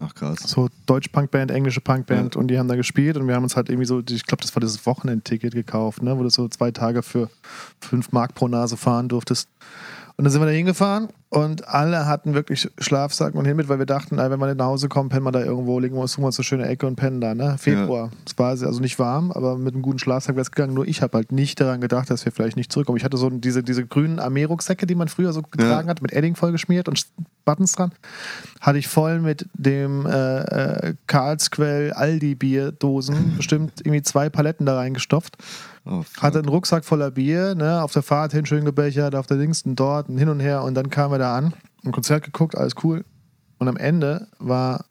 Ach 0.00 0.14
krass. 0.14 0.40
So 0.40 0.68
Deutsch-Punkband, 0.86 1.50
englische 1.50 1.82
Punkband 1.82 2.34
und 2.34 2.48
die 2.48 2.58
haben 2.58 2.68
da 2.68 2.74
gespielt 2.74 3.18
und 3.18 3.28
wir 3.28 3.34
haben 3.34 3.42
uns 3.42 3.54
halt 3.54 3.68
irgendwie 3.68 3.86
so, 3.86 4.00
ich 4.00 4.24
glaube, 4.24 4.42
das 4.42 4.56
war 4.56 4.60
das 4.60 4.86
Wochenendticket 4.86 5.52
gekauft, 5.52 6.02
ne, 6.02 6.18
wo 6.18 6.22
du 6.22 6.30
so 6.30 6.48
zwei 6.48 6.70
Tage 6.70 7.02
für 7.02 7.28
fünf 7.80 8.10
Mark 8.10 8.34
pro 8.34 8.48
Nase 8.48 8.78
fahren 8.78 9.08
durftest. 9.08 9.48
Und 10.16 10.24
dann 10.24 10.32
sind 10.32 10.40
wir 10.40 10.46
da 10.46 10.52
hingefahren 10.52 11.08
und 11.32 11.68
alle 11.68 12.06
hatten 12.06 12.34
wirklich 12.34 12.68
Schlafsack 12.78 13.36
und 13.36 13.44
hin 13.44 13.56
mit, 13.56 13.68
weil 13.68 13.78
wir 13.78 13.86
dachten, 13.86 14.18
ey, 14.18 14.28
wenn 14.32 14.40
wir 14.40 14.46
nicht 14.46 14.58
nach 14.58 14.66
Hause 14.66 14.88
kommen, 14.88 15.10
pennen 15.10 15.24
wir 15.24 15.30
da 15.30 15.44
irgendwo, 15.44 15.78
legen 15.78 15.94
wir 15.94 16.02
uns, 16.02 16.12
suchen 16.12 16.24
wir 16.24 16.26
uns 16.26 16.38
eine 16.40 16.44
schöne 16.44 16.66
Ecke 16.66 16.88
und 16.88 16.96
pennen 16.96 17.20
da, 17.20 17.36
ne? 17.36 17.56
Februar. 17.56 18.10
Es 18.26 18.36
war 18.36 18.48
also 18.48 18.80
nicht 18.80 18.98
warm, 18.98 19.30
aber 19.30 19.56
mit 19.56 19.74
einem 19.74 19.82
guten 19.82 20.00
Schlafsack 20.00 20.34
wäre 20.34 20.42
es 20.42 20.50
gegangen. 20.50 20.74
Nur 20.74 20.88
ich 20.88 21.02
habe 21.02 21.16
halt 21.16 21.30
nicht 21.30 21.60
daran 21.60 21.80
gedacht, 21.80 22.10
dass 22.10 22.24
wir 22.24 22.32
vielleicht 22.32 22.56
nicht 22.56 22.72
zurückkommen. 22.72 22.98
Ich 22.98 23.04
hatte 23.04 23.16
so 23.16 23.30
diese, 23.30 23.62
diese 23.62 23.86
grünen 23.86 24.18
Armee-Rucksäcke, 24.18 24.88
die 24.88 24.96
man 24.96 25.06
früher 25.06 25.32
so 25.32 25.42
getragen 25.42 25.88
hat, 25.88 26.02
mit 26.02 26.12
Edding 26.12 26.34
vollgeschmiert 26.34 26.88
und 26.88 27.06
Buttons 27.44 27.72
dran. 27.72 27.92
Hatte 28.60 28.78
ich 28.78 28.88
voll 28.88 29.20
mit 29.20 29.46
dem 29.54 30.06
äh, 30.06 30.40
äh, 30.40 30.94
Karlsquell 31.06 31.92
Aldi-Bierdosen, 31.92 33.34
bestimmt 33.36 33.80
irgendwie 33.80 34.02
zwei 34.02 34.30
Paletten 34.30 34.66
da 34.66 34.76
reingestopft. 34.76 35.36
Oh. 35.86 36.04
Hatte 36.20 36.40
einen 36.40 36.48
Rucksack 36.48 36.84
voller 36.84 37.10
Bier, 37.10 37.54
ne, 37.54 37.82
auf 37.82 37.92
der 37.92 38.02
Fahrt 38.02 38.32
hin 38.32 38.44
schön 38.44 38.66
gebechert, 38.66 39.14
auf 39.14 39.26
der 39.26 39.38
Linksten 39.38 39.76
dort 39.76 40.10
und 40.10 40.18
hin 40.18 40.28
und 40.28 40.40
her 40.40 40.62
und 40.62 40.74
dann 40.74 40.90
kamen 40.90 41.14
wir 41.14 41.18
da 41.20 41.36
an, 41.36 41.54
ein 41.84 41.92
Konzert 41.92 42.24
geguckt, 42.24 42.56
alles 42.56 42.74
cool. 42.82 43.04
Und 43.58 43.68
am 43.68 43.76
Ende 43.76 44.28
war 44.38 44.86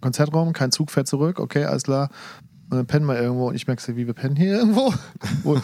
Konzertraum, 0.00 0.52
kein 0.52 0.72
Zug 0.72 0.90
fährt 0.90 1.06
zurück, 1.06 1.38
okay, 1.38 1.64
alles 1.64 1.84
klar. 1.84 2.10
Und 2.70 2.76
dann 2.76 2.86
pennen 2.86 3.06
wir 3.06 3.20
irgendwo 3.20 3.48
und 3.48 3.56
ich 3.56 3.66
merke 3.66 3.82
so, 3.82 3.96
wie 3.96 4.06
wir 4.06 4.14
pennen 4.14 4.36
hier 4.36 4.58
irgendwo. 4.58 4.94
Und 5.44 5.60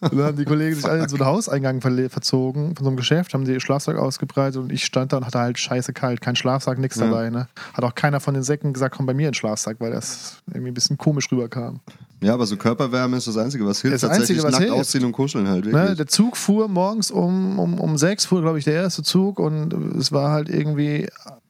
dann 0.00 0.22
haben 0.24 0.36
die 0.36 0.44
Kollegen 0.44 0.74
sich 0.74 0.84
alle 0.84 1.04
in 1.04 1.08
so 1.08 1.16
einen 1.16 1.24
Hauseingang 1.26 1.78
verle- 1.78 2.08
verzogen 2.08 2.74
von 2.74 2.84
so 2.84 2.90
einem 2.90 2.96
Geschäft, 2.96 3.32
haben 3.32 3.44
die 3.44 3.60
Schlafsack 3.60 3.96
ausgebreitet 3.96 4.60
und 4.60 4.72
ich 4.72 4.84
stand 4.84 5.12
da 5.12 5.18
und 5.18 5.26
hatte 5.26 5.38
halt 5.38 5.56
scheiße 5.58 5.92
kalt, 5.92 6.20
kein 6.20 6.34
Schlafsack, 6.34 6.78
nichts 6.78 6.96
Ja. 6.96 7.06
dabei. 7.06 7.30
Ne? 7.30 7.46
Hat 7.74 7.84
auch 7.84 7.94
keiner 7.94 8.18
von 8.18 8.34
den 8.34 8.42
Säcken 8.42 8.72
gesagt, 8.72 8.96
komm 8.96 9.06
bei 9.06 9.14
mir 9.14 9.28
in 9.28 9.32
den 9.32 9.34
Schlafsack, 9.34 9.76
weil 9.78 9.92
das 9.92 10.42
irgendwie 10.48 10.72
ein 10.72 10.74
bisschen 10.74 10.98
komisch 10.98 11.30
rüberkam. 11.30 11.78
Ja, 12.20 12.34
aber 12.34 12.44
so 12.46 12.56
Körperwärme 12.56 13.16
ist 13.18 13.28
das 13.28 13.36
Einzige, 13.36 13.64
was 13.64 13.80
hilft. 13.80 13.94
Das 13.94 14.02
Einzige, 14.10 14.18
Tatsächlich 14.40 14.42
was 14.44 14.52
nackt 14.52 14.64
hilft. 14.64 14.80
ausziehen 14.80 15.04
und 15.04 15.12
kuscheln 15.12 15.46
halt. 15.48 15.66
Ne, 15.66 15.94
der 15.94 16.08
Zug 16.08 16.36
fuhr 16.36 16.66
morgens 16.66 17.12
um, 17.12 17.60
um, 17.60 17.78
um 17.78 17.96
sechs, 17.96 18.24
fuhr, 18.24 18.40
glaube 18.42 18.58
ich, 18.58 18.64
der 18.64 18.74
erste 18.74 19.04
Zug 19.04 19.38
und 19.38 19.72
es 19.96 20.10
war 20.10 20.32
halt 20.32 20.48
irgendwie 20.48 21.08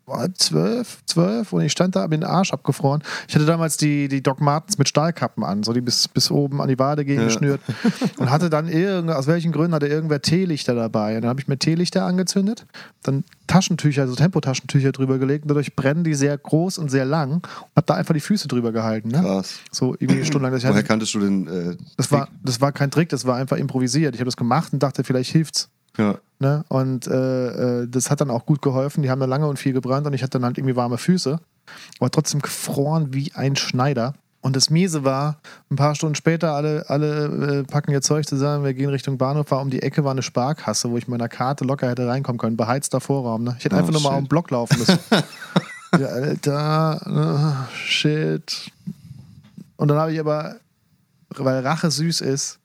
war 0.08 0.32
zwölf, 0.34 0.98
zwölf 1.06 1.52
und 1.52 1.62
ich 1.62 1.72
stand 1.72 1.94
da, 1.96 2.06
bin 2.06 2.20
den 2.22 2.28
Arsch 2.30 2.52
abgefroren. 2.52 3.02
Ich 3.28 3.34
hatte 3.34 3.46
damals 3.46 3.76
die, 3.76 4.08
die 4.08 4.22
Doc 4.22 4.40
Martens 4.40 4.78
mit 4.78 4.88
Stahlkappen 4.88 5.44
an, 5.44 5.62
so 5.62 5.72
die 5.72 5.80
bis, 5.80 6.08
bis 6.08 6.30
oben 6.30 6.60
an 6.60 6.68
die 6.68 6.78
Wade 6.78 7.04
gegen 7.04 7.20
Ja. 7.20 7.26
geschnürt 7.26 7.60
und 8.18 8.30
hatte 8.30 8.50
dann 8.50 8.68
irgend, 8.68 9.10
aus 9.10 9.26
welchen 9.26 9.52
Gründen 9.52 9.74
hatte 9.74 9.86
irgendwer 9.86 10.22
Teelichter 10.22 10.74
dabei 10.74 11.16
und 11.16 11.22
dann 11.22 11.28
habe 11.30 11.40
ich 11.40 11.48
mir 11.48 11.58
Teelichter 11.58 12.04
angezündet, 12.04 12.66
dann 13.02 13.24
Taschentücher, 13.46 14.02
also 14.02 14.14
Tempotaschentücher 14.14 14.92
drüber 14.92 15.18
gelegt 15.18 15.44
und 15.44 15.48
dadurch 15.48 15.74
brennen 15.76 16.04
die 16.04 16.14
sehr 16.14 16.36
groß 16.36 16.78
und 16.78 16.90
sehr 16.90 17.04
lang 17.04 17.32
und 17.34 17.44
habe 17.76 17.86
da 17.86 17.94
einfach 17.94 18.14
die 18.14 18.20
Füße 18.20 18.48
drüber 18.48 18.72
gehalten. 18.72 19.08
Ne? 19.08 19.20
Krass. 19.20 19.60
So 19.70 19.94
irgendwie 19.98 20.24
stundenlang. 20.24 20.52
dass 20.52 20.62
Ich 20.62 20.68
Woher 20.68 20.76
hatte, 20.78 20.86
kanntest 20.86 21.14
du 21.14 21.20
den? 21.20 21.46
Äh, 21.46 21.76
das, 21.96 22.10
war, 22.12 22.28
das 22.42 22.60
war 22.60 22.72
kein 22.72 22.90
Trick, 22.90 23.08
das 23.08 23.24
war 23.26 23.36
einfach 23.36 23.56
improvisiert. 23.56 24.14
Ich 24.14 24.20
habe 24.20 24.26
das 24.28 24.36
gemacht 24.36 24.72
und 24.72 24.82
dachte, 24.82 25.04
vielleicht 25.04 25.32
hilft's. 25.32 25.68
Ja. 25.98 26.18
Ne? 26.40 26.64
Und 26.68 27.08
äh, 27.08 27.82
äh, 27.82 27.88
das 27.88 28.10
hat 28.10 28.20
dann 28.20 28.30
auch 28.30 28.46
gut 28.46 28.62
geholfen. 28.62 29.02
Die 29.02 29.10
haben 29.10 29.18
dann 29.18 29.28
lange 29.28 29.48
und 29.48 29.58
viel 29.58 29.72
gebrannt 29.72 30.06
und 30.06 30.12
ich 30.12 30.22
hatte 30.22 30.38
dann 30.38 30.44
halt 30.44 30.56
irgendwie 30.56 30.76
warme 30.76 30.96
Füße. 30.96 31.40
Aber 31.98 32.10
trotzdem 32.10 32.40
gefroren 32.40 33.12
wie 33.12 33.32
ein 33.34 33.56
Schneider. 33.56 34.14
Und 34.40 34.54
das 34.54 34.70
Miese 34.70 35.02
war, 35.04 35.40
ein 35.68 35.74
paar 35.74 35.96
Stunden 35.96 36.14
später, 36.14 36.52
alle, 36.52 36.84
alle 36.88 37.58
äh, 37.58 37.64
packen 37.64 37.90
ihr 37.90 38.02
Zeug 38.02 38.24
zusammen, 38.26 38.64
wir 38.64 38.72
gehen 38.72 38.88
Richtung 38.88 39.18
Bahnhof, 39.18 39.50
war 39.50 39.60
um 39.60 39.68
die 39.68 39.82
Ecke 39.82 40.04
war 40.04 40.12
eine 40.12 40.22
Sparkasse, 40.22 40.90
wo 40.90 40.96
ich 40.96 41.08
mit 41.08 41.18
meiner 41.18 41.28
Karte 41.28 41.64
locker 41.64 41.88
hätte 41.88 42.06
reinkommen 42.06 42.38
können. 42.38 42.56
Beheizter 42.56 43.00
Vorraum. 43.00 43.42
Ne? 43.42 43.56
Ich 43.58 43.64
hätte 43.64 43.74
Oh, 43.74 43.80
einfach 43.80 43.92
nur 43.92 44.00
mal 44.00 44.10
shit. 44.10 44.18
um 44.18 44.24
den 44.24 44.28
Block 44.28 44.50
laufen 44.52 44.78
müssen. 44.78 44.98
ja, 45.98 46.06
Alter, 46.06 47.66
äh, 47.68 47.76
shit. 47.76 48.70
Und 49.76 49.88
dann 49.88 49.98
habe 49.98 50.12
ich 50.12 50.20
aber, 50.20 50.54
weil 51.30 51.58
Rache 51.66 51.90
süß 51.90 52.20
ist, 52.20 52.57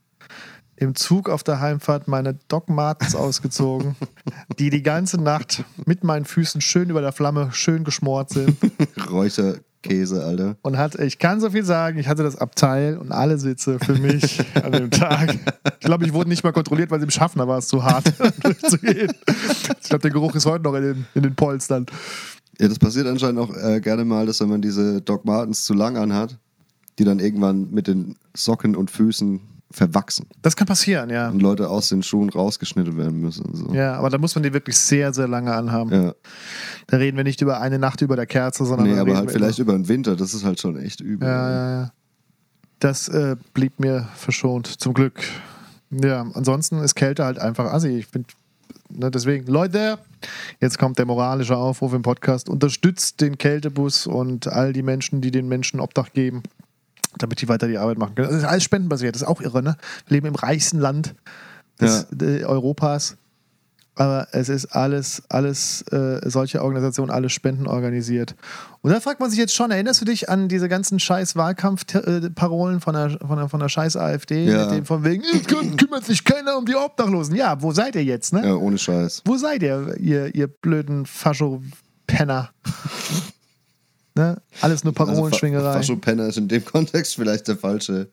im 0.75 0.95
Zug 0.95 1.29
auf 1.29 1.43
der 1.43 1.59
Heimfahrt 1.59 2.07
meine 2.07 2.37
Doc 2.47 2.69
Martens 2.69 3.15
ausgezogen, 3.15 3.95
die 4.59 4.69
die 4.69 4.83
ganze 4.83 5.21
Nacht 5.21 5.63
mit 5.85 6.03
meinen 6.03 6.25
Füßen 6.25 6.61
schön 6.61 6.89
über 6.89 7.01
der 7.01 7.11
Flamme 7.11 7.49
schön 7.51 7.83
geschmort 7.83 8.31
sind. 8.31 8.57
Räucherkäse, 9.09 10.23
Alter. 10.23 10.57
Und 10.61 10.77
hat, 10.77 10.95
ich 10.95 11.19
kann 11.19 11.39
so 11.39 11.51
viel 11.51 11.63
sagen, 11.63 11.99
ich 11.99 12.07
hatte 12.07 12.23
das 12.23 12.35
Abteil 12.35 12.97
und 12.97 13.11
alle 13.11 13.37
Sitze 13.37 13.79
für 13.79 13.95
mich 13.95 14.41
an 14.55 14.71
dem 14.71 14.91
Tag. 14.91 15.35
Ich 15.79 15.85
glaube, 15.85 16.05
ich 16.05 16.13
wurde 16.13 16.29
nicht 16.29 16.43
mal 16.43 16.53
kontrolliert, 16.53 16.91
weil 16.91 17.01
im 17.01 17.11
Schaffner 17.11 17.47
war 17.47 17.59
es 17.59 17.67
zu 17.67 17.83
hart 17.83 18.11
durchzugehen. 18.43 19.11
Ich 19.81 19.89
glaube, 19.89 20.01
der 20.01 20.11
Geruch 20.11 20.35
ist 20.35 20.45
heute 20.45 20.63
noch 20.63 20.73
in 20.75 20.83
den, 20.83 21.05
in 21.13 21.23
den 21.23 21.35
Polstern. 21.35 21.85
Ja, 22.59 22.67
das 22.67 22.79
passiert 22.79 23.07
anscheinend 23.07 23.39
auch 23.39 23.55
äh, 23.55 23.79
gerne 23.79 24.05
mal, 24.05 24.25
dass 24.25 24.39
wenn 24.39 24.49
man 24.49 24.61
diese 24.61 25.01
Doc 25.01 25.25
Martens 25.25 25.65
zu 25.65 25.73
lang 25.73 25.97
anhat, 25.97 26.37
die 26.99 27.03
dann 27.03 27.19
irgendwann 27.19 27.71
mit 27.71 27.87
den 27.87 28.15
Socken 28.35 28.75
und 28.75 28.91
Füßen 28.91 29.41
verwachsen 29.73 30.27
Das 30.41 30.55
kann 30.55 30.67
passieren, 30.67 31.09
ja. 31.09 31.29
und 31.29 31.41
Leute 31.41 31.69
aus 31.69 31.89
den 31.89 32.03
Schuhen 32.03 32.29
rausgeschnitten 32.29 32.95
werden 32.97 33.19
müssen. 33.19 33.53
So. 33.53 33.73
Ja, 33.73 33.95
aber 33.95 34.09
da 34.09 34.17
muss 34.17 34.35
man 34.35 34.43
die 34.43 34.53
wirklich 34.53 34.77
sehr, 34.77 35.13
sehr 35.13 35.27
lange 35.27 35.53
anhaben. 35.53 35.91
Ja. 35.91 36.13
Da 36.87 36.97
reden 36.97 37.17
wir 37.17 37.23
nicht 37.23 37.41
über 37.41 37.59
eine 37.59 37.79
Nacht 37.79 38.01
über 38.01 38.15
der 38.15 38.27
Kerze, 38.27 38.65
sondern 38.65 38.87
Nee, 38.87 38.99
aber 38.99 39.17
halt 39.17 39.31
vielleicht 39.31 39.59
über 39.59 39.73
den 39.73 39.87
Winter, 39.87 40.15
das 40.15 40.33
ist 40.33 40.45
halt 40.45 40.59
schon 40.59 40.77
echt 40.77 41.01
übel. 41.01 41.27
Ja, 41.27 41.51
ja, 41.51 41.81
ja. 41.81 41.91
Das 42.79 43.07
äh, 43.07 43.35
blieb 43.53 43.79
mir 43.79 44.09
verschont, 44.15 44.67
zum 44.67 44.93
Glück. 44.93 45.21
Ja, 45.89 46.25
ansonsten 46.33 46.79
ist 46.79 46.95
Kälte 46.95 47.23
halt 47.23 47.39
einfach 47.39 47.65
assi. 47.71 47.89
Ich 47.89 48.09
bin, 48.09 48.25
ne, 48.89 49.09
deswegen, 49.09 49.47
Leute, 49.47 49.99
jetzt 50.59 50.77
kommt 50.77 50.99
der 50.99 51.05
moralische 51.05 51.57
Aufruf 51.57 51.93
im 51.93 52.01
Podcast. 52.01 52.49
Unterstützt 52.49 53.21
den 53.21 53.37
Kältebus 53.37 54.07
und 54.07 54.47
all 54.47 54.73
die 54.73 54.83
Menschen, 54.83 55.21
die 55.21 55.31
den 55.31 55.47
Menschen 55.47 55.79
Obdach 55.79 56.11
geben, 56.13 56.43
damit 57.17 57.41
die 57.41 57.47
weiter 57.49 57.67
die 57.67 57.77
Arbeit 57.77 57.97
machen 57.97 58.15
können. 58.15 58.29
Das 58.29 58.37
ist 58.37 58.43
alles 58.45 58.63
spendenbasiert, 58.63 59.15
das 59.15 59.21
ist 59.23 59.27
auch 59.27 59.41
irre, 59.41 59.61
ne? 59.63 59.75
Wir 60.07 60.15
leben 60.15 60.27
im 60.27 60.35
reichsten 60.35 60.79
Land 60.79 61.15
des, 61.81 62.07
äh, 62.21 62.43
Europas. 62.45 63.17
Aber 63.95 64.27
es 64.31 64.49
ist 64.49 64.65
alles, 64.75 65.21
alles, 65.29 65.83
äh, 65.91 66.19
solche 66.27 66.63
Organisationen, 66.63 67.11
alles 67.11 67.31
Spenden 67.31 67.67
organisiert. 67.67 68.33
Und 68.81 68.89
da 68.91 68.99
fragt 68.99 69.19
man 69.19 69.29
sich 69.29 69.37
jetzt 69.37 69.53
schon, 69.53 69.69
erinnerst 69.69 70.01
du 70.01 70.05
dich 70.05 70.29
an 70.29 70.47
diese 70.49 70.67
ganzen 70.67 70.99
scheiß 70.99 71.35
Wahlkampfparolen 71.35 72.81
von 72.81 72.95
der, 72.95 73.11
von 73.19 73.37
der, 73.37 73.49
von 73.49 73.59
der 73.59 73.69
scheiß 73.69 73.95
AfD, 73.97 74.45
Ja. 74.45 74.63
mit 74.65 74.71
dem 74.77 74.85
von 74.87 75.03
wegen, 75.03 75.21
"Es 75.23 75.47
kü- 75.47 75.77
kümmert 75.77 76.05
sich 76.05 76.23
keiner 76.23 76.57
um 76.57 76.65
die 76.65 76.73
Obdachlosen. 76.75 77.35
Ja, 77.35 77.61
wo 77.61 77.71
seid 77.71 77.93
ihr 77.95 78.03
jetzt, 78.03 78.33
ne? 78.33 78.43
Ja, 78.43 78.55
ohne 78.55 78.79
Scheiß. 78.79 79.21
Wo 79.25 79.37
seid 79.37 79.61
ihr, 79.61 79.95
ihr, 79.99 80.33
ihr 80.33 80.47
blöden 80.47 81.05
Fascho-Penner? 81.05 82.49
Ne? 84.15 84.41
Alles 84.61 84.83
nur 84.83 84.93
Parolenschwingerei. 84.93 85.67
Also, 85.67 85.79
Faschopenner 85.79 86.27
ist 86.27 86.37
in 86.37 86.47
dem 86.47 86.63
Kontext 86.73 87.15
vielleicht 87.15 87.47
der 87.47 87.57
falsche, 87.57 88.09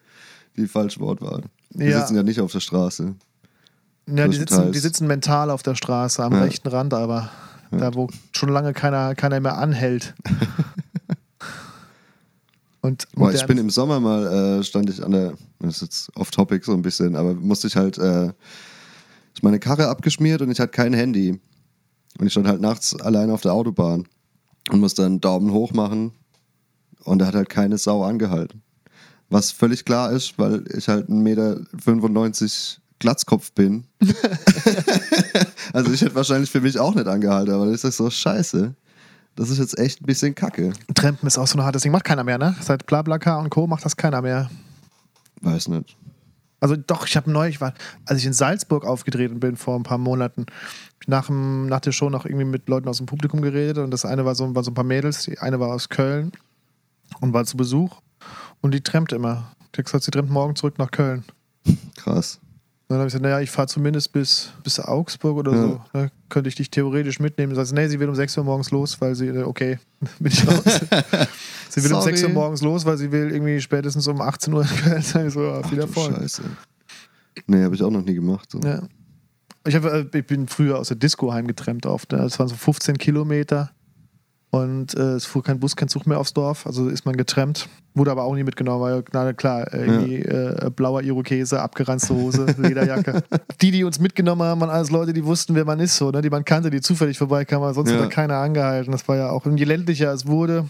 die 0.57 0.67
falsche 0.67 1.01
Wortwahl. 1.01 1.43
Die 1.71 1.85
Ja. 1.85 2.01
sitzen 2.01 2.17
ja 2.17 2.23
nicht 2.23 2.41
auf 2.41 2.53
der 2.53 2.61
Straße. 2.61 3.15
Ja, 4.09 4.27
die 4.27 4.37
sitzen, 4.37 4.73
die 4.73 4.79
sitzen 4.79 5.07
mental 5.07 5.51
auf 5.51 5.63
der 5.63 5.75
Straße, 5.77 6.23
am 6.25 6.33
Ja. 6.33 6.41
rechten 6.41 6.67
Rand, 6.69 6.95
aber 6.95 7.31
da, 7.71 7.95
wo 7.95 8.09
schon 8.33 8.49
lange 8.49 8.73
keiner, 8.73 9.15
keiner 9.15 9.39
mehr 9.39 9.57
anhält. 9.59 10.15
Und 12.83 13.07
Boah, 13.15 13.33
ich 13.33 13.45
bin 13.45 13.59
im 13.59 13.69
Sommer 13.69 14.01
mal, 14.01 14.59
äh, 14.61 14.65
stand 14.65 14.89
ich 14.89 15.05
an 15.05 15.11
der, 15.13 15.35
das 15.59 15.77
ist 15.77 15.83
jetzt 15.83 16.17
off-topic 16.17 16.65
so 16.65 16.73
ein 16.73 16.81
bisschen, 16.83 17.15
aber 17.15 17.35
musste 17.35 17.67
ich 17.67 17.77
halt, 17.77 17.99
äh, 17.99 18.29
ist 19.35 19.43
meine 19.43 19.59
Karre 19.61 19.89
abgeschmiert 19.89 20.41
und 20.41 20.51
ich 20.51 20.59
hatte 20.59 20.73
kein 20.73 20.95
Handy. 20.95 21.39
Und 22.19 22.27
ich 22.27 22.33
stand 22.33 22.49
halt 22.49 22.61
nachts 22.63 22.99
allein 23.01 23.31
auf 23.31 23.43
der 23.43 23.53
Autobahn 23.53 24.07
und 24.71 24.81
musste 24.81 25.05
einen 25.05 25.21
Daumen 25.21 25.53
hoch 25.53 25.73
machen 25.73 26.13
und 27.05 27.19
da 27.21 27.27
hat 27.27 27.35
halt 27.35 27.49
keine 27.49 27.79
Sau 27.79 28.05
angehalten. 28.05 28.63
Was 29.29 29.53
völlig 29.53 29.85
klar 29.85 30.11
ist, 30.11 30.39
weil 30.39 30.65
ich 30.77 30.89
halt 30.89 31.09
1,95 31.09 31.13
Meter 31.13 31.61
Glatzkopf 32.99 33.53
bin. 33.53 33.85
also 35.73 35.93
ich 35.93 36.01
hätte 36.03 36.15
wahrscheinlich 36.15 36.51
für 36.51 36.61
mich 36.61 36.79
auch 36.79 36.95
nicht 36.95 37.07
angehalten, 37.07 37.55
aber 37.55 37.67
das 37.67 37.85
ist 37.85 37.97
so 37.97 38.11
scheiße. 38.11 38.75
Das 39.37 39.49
ist 39.49 39.59
jetzt 39.59 39.79
echt 39.79 40.03
ein 40.03 40.07
bisschen 40.07 40.35
kacke. 40.35 40.73
Trampen 40.95 41.27
ist 41.27 41.39
auch 41.39 41.47
so 41.47 41.59
ein 41.59 41.65
hartes 41.65 41.83
Ding. 41.83 41.93
Macht 41.93 42.05
keiner 42.05 42.25
mehr, 42.25 42.37
ne? 42.37 42.57
Seit 42.61 42.87
BlaBlaCar 42.87 43.39
und 43.39 43.51
Co. 43.51 43.67
macht 43.67 43.85
das 43.85 43.97
keiner 43.97 44.21
mehr. 44.21 44.51
Weiß 45.41 45.69
nicht. 45.69 45.97
Also 46.61 46.77
doch, 46.77 47.07
ich 47.07 47.17
habe 47.17 47.31
neulich, 47.31 47.61
war, 47.61 47.73
als 48.05 48.19
ich 48.19 48.27
in 48.27 48.35
Salzburg 48.35 48.85
aufgetreten 48.85 49.41
bin 49.41 49.57
vor 49.57 49.77
ein 49.77 49.83
paar 49.83 49.97
Monaten, 49.97 50.45
ich 50.90 50.90
nach, 51.07 51.27
dem, 51.27 51.67
nach 51.67 51.81
der 51.81 51.93
Show 51.93 52.11
noch 52.11 52.25
irgendwie 52.27 52.45
mit 52.45 52.69
Leuten 52.69 52.89
aus 52.89 52.99
dem 52.99 53.07
Publikum 53.07 53.41
geredet 53.43 53.79
und 53.79 53.91
das 53.91 54.05
eine 54.05 54.25
war 54.25 54.35
so, 54.35 54.55
war 54.55 54.63
so 54.65 54.71
ein 54.71 54.75
paar 54.75 54.85
Mädels, 54.85 55.25
die 55.25 55.39
eine 55.39 55.59
war 55.61 55.69
aus 55.73 55.89
Köln 55.89 56.33
und 57.21 57.33
war 57.33 57.45
zu 57.45 57.57
Besuch 57.57 58.01
und 58.61 58.73
die 58.75 58.83
trampt 58.83 59.13
immer. 59.13 59.53
Die 59.75 59.79
hat 59.79 59.87
gesagt, 59.87 60.05
sie 60.05 60.11
trampt 60.11 60.31
morgen 60.31 60.57
zurück 60.57 60.79
nach 60.79 60.91
Köln. 60.91 61.25
Krass. 61.97 62.39
Und 62.89 62.95
dann 62.95 62.99
habe 62.99 63.07
ich 63.07 63.13
gesagt, 63.13 63.23
naja, 63.23 63.41
ich 63.41 63.51
fahre 63.53 63.69
zumindest 63.69 64.13
bis, 64.13 64.53
bis 64.65 64.81
Augsburg 64.81 65.37
oder 65.37 65.53
Ja. 65.53 65.63
so. 65.63 65.81
Da 65.93 66.09
könnte 66.29 66.49
ich 66.49 66.57
dich 66.57 66.71
theoretisch 66.73 67.21
mitnehmen. 67.21 67.55
Sie, 67.65 67.75
nee, 67.75 67.87
sie 67.87 68.01
will 68.01 68.09
um 68.09 68.17
6 68.17 68.37
Uhr 68.39 68.45
morgens 68.45 68.73
los, 68.73 69.01
weil 69.01 69.15
sie, 69.15 69.29
äh, 69.29 69.43
okay, 69.45 69.79
bin 70.19 70.33
ich 70.33 70.45
raus. 70.47 70.65
sie 71.69 71.85
will 71.85 71.93
um 71.95 72.01
Sorry. 72.01 72.17
6 72.17 72.25
Uhr 72.25 72.31
morgens 72.31 72.63
los, 72.63 72.85
weil 72.85 72.99
sie 72.99 73.13
will 73.13 73.31
irgendwie 73.31 73.61
spätestens 73.61 74.09
um 74.09 74.21
18 74.21 74.53
Uhr 74.53 74.63
in 74.63 74.69
Köln 74.69 75.03
sein. 75.03 75.31
So, 75.31 75.63
viel 75.69 75.79
Erfolg. 75.79 76.17
Scheiße. 76.17 76.43
Nee, 77.47 77.63
habe 77.63 77.77
ich 77.77 77.83
auch 77.83 77.91
noch 77.93 78.03
nie 78.05 78.15
gemacht. 78.15 78.51
So. 78.51 78.59
Ja. 78.59 78.83
Ich, 79.71 79.77
hab, 79.77 79.85
äh, 79.85 80.05
ich 80.13 80.27
bin 80.27 80.49
früher 80.49 80.79
aus 80.81 80.89
der 80.89 80.97
Disco 80.97 81.33
heimgetrennt 81.33 81.87
oft. 81.87 82.13
Das 82.13 82.39
waren 82.41 82.49
so 82.49 82.57
15 82.57 82.99
Kilometer. 82.99 83.71
Und 84.53 84.97
äh, 84.97 85.13
es 85.13 85.27
fuhr 85.27 85.45
kein 85.45 85.61
Bus, 85.61 85.77
kein 85.77 85.87
Zug 85.87 86.09
mehr 86.09 86.19
aufs 86.19 86.33
Dorf, 86.35 86.67
also 86.67 86.89
ist 86.89 87.07
man 87.07 87.17
getrennt. 87.17 87.69
Wurde 87.95 88.11
aber 88.11 88.25
auch 88.25 88.35
nie 88.35 88.43
mitgenommen, 88.43 88.81
weil, 88.83 89.05
na 89.13 89.33
klar, 89.33 89.73
irgendwie 89.73 90.17
äh, 90.17 90.69
blauer 90.75 91.03
Irokese, 91.03 91.61
abgeranzte 91.63 92.15
Hose, 92.17 92.47
Lederjacke. 92.59 93.23
die, 93.61 93.71
die 93.71 93.85
uns 93.85 94.01
mitgenommen 94.01 94.43
haben, 94.43 94.61
waren 94.61 94.71
alles 94.71 94.91
Leute, 94.91 95.13
die 95.13 95.25
wussten, 95.25 95.55
wer 95.55 95.65
man 95.65 95.79
ist, 95.79 95.97
so, 95.97 96.11
ne? 96.11 96.21
die 96.21 96.31
man 96.31 96.45
kannte, 96.45 96.71
die 96.71 96.81
zufällig 96.81 97.17
vorbeikamen, 97.17 97.63
aber 97.63 97.75
sonst 97.75 97.93
Ja. 97.93 98.01
hat 98.01 98.11
keiner 98.11 98.39
angehalten. 98.39 98.91
Das 98.91 99.07
war 99.07 99.17
ja 99.17 99.31
auch, 99.31 99.47
und 99.47 99.57
je 99.57 99.67
ländlicher 99.67 100.13
es 100.13 100.27
wurde, 100.27 100.69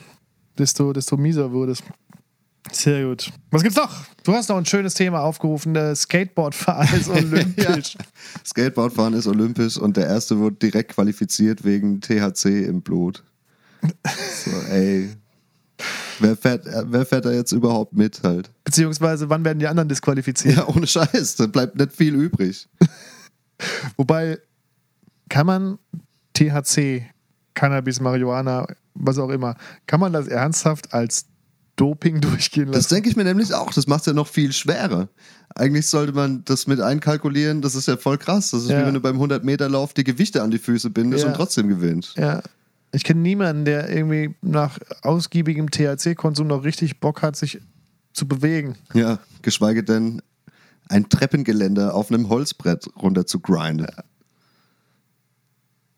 desto, 0.59 0.93
desto 0.93 1.17
mieser 1.17 1.51
wurde 1.51 1.73
es. 1.73 1.83
Sehr 2.73 3.07
gut. 3.07 3.33
Was 3.51 3.63
gibt's 3.63 3.77
noch? 3.77 4.05
Du 4.23 4.33
hast 4.35 4.49
noch 4.49 4.57
ein 4.57 4.67
schönes 4.67 4.95
Thema 4.95 5.21
aufgerufen. 5.21 5.77
Skateboardfahren 5.95 7.01
ist 7.01 7.09
olympisch. 7.11 7.97
Skateboardfahren 8.47 9.15
ist 9.15 9.27
olympisch 9.27 9.77
und 9.77 9.97
der 9.97 10.07
erste 10.07 10.39
wurde 10.39 10.57
direkt 10.57 10.95
qualifiziert 10.95 11.65
wegen 11.65 12.01
THC 12.01 12.65
im 12.67 12.83
Blut. 12.83 13.25
So, 14.45 14.51
ey. 14.71 15.11
Wer 16.19 16.37
fährt, 16.37 16.67
äh, 16.67 16.85
wer 16.87 17.07
fährt 17.07 17.25
da 17.25 17.33
jetzt 17.33 17.53
überhaupt 17.53 17.95
mit 17.95 18.23
halt? 18.23 18.51
Beziehungsweise, 18.65 19.31
wann 19.31 19.45
werden 19.45 19.59
die 19.59 19.67
anderen 19.67 19.89
disqualifiziert? 19.89 20.57
Ja, 20.57 20.69
ohne 20.69 20.87
Scheiß, 20.87 21.37
da 21.37 21.47
bleibt 21.47 21.77
nicht 21.77 21.93
viel 21.93 22.15
übrig. 22.15 22.69
Wobei, 23.97 24.39
kann 25.31 25.47
man 25.47 25.79
THC, 26.35 27.07
Cannabis, 27.55 28.01
Marihuana, 28.01 28.67
was 28.95 29.19
auch 29.19 29.31
immer, 29.31 29.57
kann 29.87 30.01
man 30.01 30.13
das 30.13 30.29
ernsthaft 30.29 30.93
als 30.93 31.27
Doping 31.81 32.21
durchgehen 32.21 32.67
Das 32.67 32.77
lassen? 32.85 32.95
denke 32.95 33.09
ich 33.09 33.17
mir 33.17 33.25
nämlich 33.25 33.55
auch. 33.55 33.73
Das 33.73 33.87
macht 33.87 34.01
es 34.01 34.07
ja 34.07 34.13
noch 34.13 34.29
viel 34.29 34.53
schwerer. 34.53 35.09
Eigentlich 35.55 35.87
sollte 35.89 36.13
man 36.13 36.45
das 36.45 36.67
mit 36.67 36.81
einkalkulieren. 36.81 37.63
Das 37.63 37.75
ist 37.75 37.89
ja 37.89 37.97
voll 37.97 38.19
krass. 38.19 38.51
Das 38.51 38.63
ist 38.65 38.71
Ja. 38.71 38.83
wie 38.83 38.87
wenn 38.87 38.95
du 38.95 39.01
beim 39.01 39.19
100-Meter-Lauf 39.21 39.95
die 39.95 40.05
Gewichte 40.05 40.43
an 40.43 40.51
die 40.51 40.59
Füße 40.59 40.91
bindest 40.91 41.25
Ja. 41.25 41.31
und 41.31 41.37
trotzdem 41.37 41.69
gewinnst. 41.69 42.17
Ja. 42.17 42.43
Ich 42.93 43.05
kenne 43.05 43.21
niemanden, 43.21 43.65
der 43.65 43.89
irgendwie 43.89 44.35
nach 44.43 44.79
ausgiebigem 45.03 45.71
THC-Konsum 45.71 46.47
noch 46.49 46.65
richtig 46.65 46.99
Bock 47.01 47.23
hat, 47.23 47.37
sich 47.37 47.61
zu 48.13 48.27
bewegen. 48.27 48.75
Ja, 48.95 49.19
geschweige 49.43 49.85
denn 49.85 50.21
ein 50.89 51.09
Treppengeländer 51.09 51.95
auf 51.95 52.11
einem 52.11 52.29
Holzbrett 52.29 52.89
runter 53.01 53.25
zu 53.27 53.39
grinden. 53.39 53.87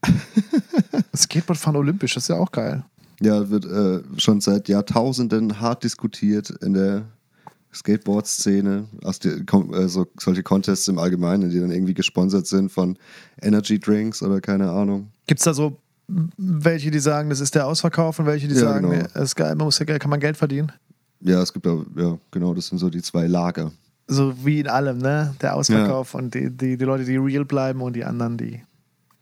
Skateboardfahren 1.17 1.77
olympisch, 1.77 2.15
das 2.15 2.25
ist 2.25 2.29
ja 2.29 2.37
auch 2.37 2.53
geil. 2.53 2.85
Ja, 3.23 3.49
wird 3.51 3.65
äh, 3.67 4.01
schon 4.19 4.41
seit 4.41 4.69
Jahrtausenden 4.69 5.61
hart 5.61 5.85
diskutiert 5.85 6.51
in 6.63 6.73
der 6.75 7.03
Skateboard-Szene. 7.73 8.85
Aus 9.05 9.19
die- 9.19 9.45
kom- 9.45 9.75
äh, 9.75 9.89
so, 9.89 10.07
solche 10.19 10.43
Contests 10.43 10.89
im 10.89 10.99
Allgemeinen, 10.99 11.51
die 11.51 11.61
dann 11.61 11.71
irgendwie 11.71 11.95
gesponsert 11.95 12.47
sind 12.47 12.71
von 12.71 12.97
Energy 13.41 13.79
Drinks 13.79 14.23
oder 14.23 14.41
keine 14.41 14.71
Ahnung. 14.71 15.09
Gibt 15.27 15.41
es 15.41 15.45
da 15.45 15.55
so 15.55 15.77
welche, 16.37 16.91
die 16.91 16.99
sagen, 16.99 17.31
das 17.31 17.41
ist 17.41 17.55
der 17.55 17.67
Ausverkauf 17.67 18.19
und 18.19 18.27
welche, 18.27 18.49
die 18.49 18.55
Ja, 18.55 18.61
sagen, 18.61 18.91
genau. 18.91 19.03
nee, 19.15 19.23
ist 19.23 19.37
geil, 19.37 19.55
man 19.55 19.67
muss 19.67 19.79
ja, 19.79 19.85
kann 19.99 20.11
man 20.11 20.21
Geld 20.21 20.37
verdienen? 20.37 20.71
Ja, 21.21 21.41
es 21.41 21.53
gibt 21.53 21.65
ja, 21.65 21.77
ja, 21.97 22.19
genau, 22.31 22.53
das 22.55 22.67
sind 22.67 22.79
so 22.79 22.91
die 22.91 23.01
zwei 23.03 23.27
Lager. 23.29 23.71
So 24.09 24.35
wie 24.45 24.61
in 24.61 24.67
allem, 24.69 24.99
ne? 24.99 25.35
Der 25.41 25.55
Ausverkauf 25.55 26.15
und 26.15 26.35
die, 26.35 26.51
die, 26.51 26.77
die 26.77 26.85
Leute, 26.85 27.05
die 27.05 27.17
real 27.17 27.45
bleiben 27.45 27.81
und 27.81 27.95
die 27.95 28.05
anderen, 28.05 28.37
die 28.37 28.61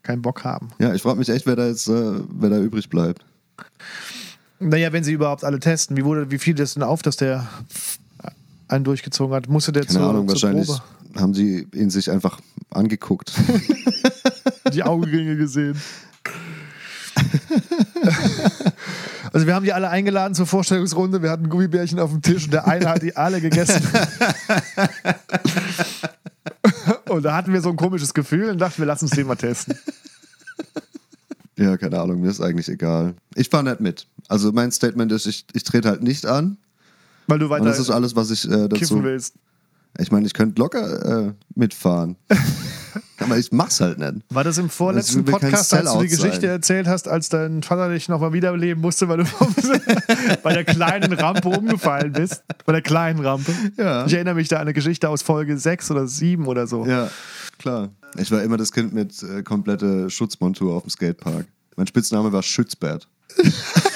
keinen 0.02 0.22
Bock 0.22 0.42
haben. 0.42 0.70
Ja, 0.78 0.94
ich 0.94 1.02
frage 1.02 1.18
mich 1.18 1.28
echt, 1.28 1.44
wer 1.46 1.54
da 1.54 1.66
jetzt, 1.66 1.86
äh, 1.88 2.14
wer 2.38 2.48
da 2.48 2.58
übrig 2.58 2.88
bleibt. 2.88 3.24
Naja, 4.58 4.92
wenn 4.92 5.04
sie 5.04 5.12
überhaupt 5.12 5.44
alle 5.44 5.58
testen, 5.58 5.96
wie, 5.96 6.04
wurde, 6.04 6.30
wie 6.30 6.38
fiel 6.38 6.54
das 6.54 6.74
denn 6.74 6.82
auf, 6.82 7.02
dass 7.02 7.16
der 7.16 7.48
einen 8.68 8.84
durchgezogen 8.84 9.34
hat? 9.34 9.48
Musste 9.48 9.72
der 9.72 9.84
Keine 9.84 9.98
zur, 9.98 10.08
Ahnung, 10.08 10.28
zur 10.28 10.34
wahrscheinlich 10.34 10.66
Probe 10.66 10.82
haben 11.18 11.34
sie 11.34 11.66
ihn 11.74 11.90
sich 11.90 12.10
einfach 12.10 12.40
angeguckt. 12.70 13.32
die 14.72 14.82
Augenringe 14.82 15.36
gesehen? 15.36 15.80
Also 19.32 19.46
wir 19.46 19.54
haben 19.54 19.64
die 19.64 19.72
alle 19.72 19.88
eingeladen 19.88 20.34
zur 20.34 20.46
Vorstellungsrunde. 20.46 21.22
Wir 21.22 21.30
hatten 21.30 21.48
Gummibärchen 21.48 22.00
auf 22.00 22.10
dem 22.10 22.22
Tisch 22.22 22.46
und 22.46 22.52
der 22.52 22.66
eine 22.66 22.88
hat 22.88 23.02
die 23.02 23.16
alle 23.16 23.40
gegessen. 23.40 23.82
und 27.08 27.22
da 27.22 27.34
hatten 27.34 27.52
wir 27.52 27.60
so 27.60 27.70
ein 27.70 27.76
komisches 27.76 28.12
Gefühl 28.12 28.50
und 28.50 28.58
dachten, 28.58 28.78
wir 28.78 28.86
lassen 28.86 29.04
uns 29.04 29.14
den 29.14 29.26
mal 29.26 29.36
testen. 29.36 29.78
Ja, 31.60 31.76
keine 31.76 32.00
Ahnung, 32.00 32.20
mir 32.22 32.30
ist 32.30 32.40
eigentlich 32.40 32.68
egal. 32.68 33.14
Ich 33.34 33.48
fahre 33.50 33.64
nicht 33.64 33.80
mit. 33.80 34.06
Also 34.28 34.50
mein 34.50 34.72
Statement 34.72 35.12
ist, 35.12 35.26
ich, 35.26 35.44
ich 35.52 35.62
trete 35.62 35.88
halt 35.88 36.02
nicht 36.02 36.24
an. 36.24 36.56
Weil 37.26 37.38
du 37.38 37.44
Und 37.44 37.50
weiter 37.50 37.64
das 37.66 37.78
ist 37.78 37.90
alles, 37.90 38.16
was 38.16 38.30
ich 38.30 38.46
äh, 38.46 38.68
dazu. 38.68 38.76
kiffen 38.76 39.04
willst. 39.04 39.34
Ich 39.98 40.12
meine, 40.12 40.26
ich 40.26 40.34
könnte 40.34 40.60
locker 40.60 41.28
äh, 41.28 41.32
mitfahren. 41.54 42.16
Aber 43.18 43.36
ich 43.36 43.52
mach's 43.52 43.80
halt 43.80 43.98
nicht. 43.98 44.24
War 44.30 44.44
das 44.44 44.56
im 44.56 44.70
vorletzten 44.70 45.24
kein 45.24 45.32
Podcast, 45.32 45.74
als 45.74 45.92
du 45.92 46.00
die 46.00 46.08
Geschichte 46.08 46.40
sein. 46.40 46.50
erzählt 46.50 46.86
hast, 46.86 47.06
als 47.06 47.28
dein 47.28 47.62
Vater 47.62 47.90
dich 47.90 48.08
nochmal 48.08 48.32
wiederbeleben 48.32 48.80
musste, 48.80 49.08
weil 49.08 49.18
du 49.18 49.24
bei 50.42 50.54
der 50.54 50.64
kleinen 50.64 51.12
Rampe 51.12 51.48
umgefallen 51.48 52.12
bist? 52.12 52.42
Bei 52.64 52.72
der 52.72 52.82
kleinen 52.82 53.20
Rampe? 53.20 53.52
Ja. 53.76 54.06
Ich 54.06 54.14
erinnere 54.14 54.34
mich 54.36 54.48
da 54.48 54.56
an 54.56 54.62
eine 54.62 54.72
Geschichte 54.72 55.08
aus 55.08 55.22
Folge 55.22 55.58
6 55.58 55.90
oder 55.90 56.06
7 56.06 56.46
oder 56.46 56.66
so. 56.66 56.86
Ja, 56.86 57.10
klar. 57.58 57.90
Ich 58.16 58.30
war 58.30 58.42
immer 58.42 58.56
das 58.56 58.72
Kind 58.72 58.92
mit 58.92 59.22
äh, 59.22 59.42
komplette 59.42 60.08
Schutzmontur 60.08 60.74
auf 60.74 60.84
dem 60.84 60.90
Skatepark. 60.90 61.46
Mein 61.76 61.86
Spitzname 61.86 62.32
war 62.32 62.42
Schützbert. 62.42 63.06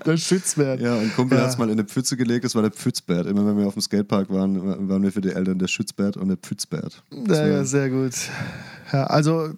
Der 0.06 0.16
Schützwert. 0.16 0.80
Ja, 0.80 0.98
ein 0.98 1.12
Kumpel 1.14 1.38
Ja. 1.38 1.44
hat's 1.44 1.58
mal 1.58 1.64
in 1.66 1.72
eine 1.72 1.84
Pfütze 1.84 2.16
gelegt, 2.16 2.44
das 2.44 2.54
war 2.54 2.62
der 2.62 2.70
Pfützbert. 2.70 3.26
Immer 3.26 3.46
wenn 3.46 3.56
wir 3.58 3.66
auf 3.66 3.74
dem 3.74 3.82
Skatepark 3.82 4.30
waren, 4.30 4.88
waren 4.88 5.02
wir 5.02 5.12
für 5.12 5.20
die 5.20 5.30
Eltern 5.30 5.58
der 5.58 5.68
Schützbert 5.68 6.16
und 6.16 6.28
der 6.28 6.36
Pfützbert. 6.36 7.02
Ja, 7.28 7.46
ja, 7.46 7.64
sehr 7.64 7.90
gut. 7.90 8.14
Ja, 8.92 9.04
also, 9.04 9.50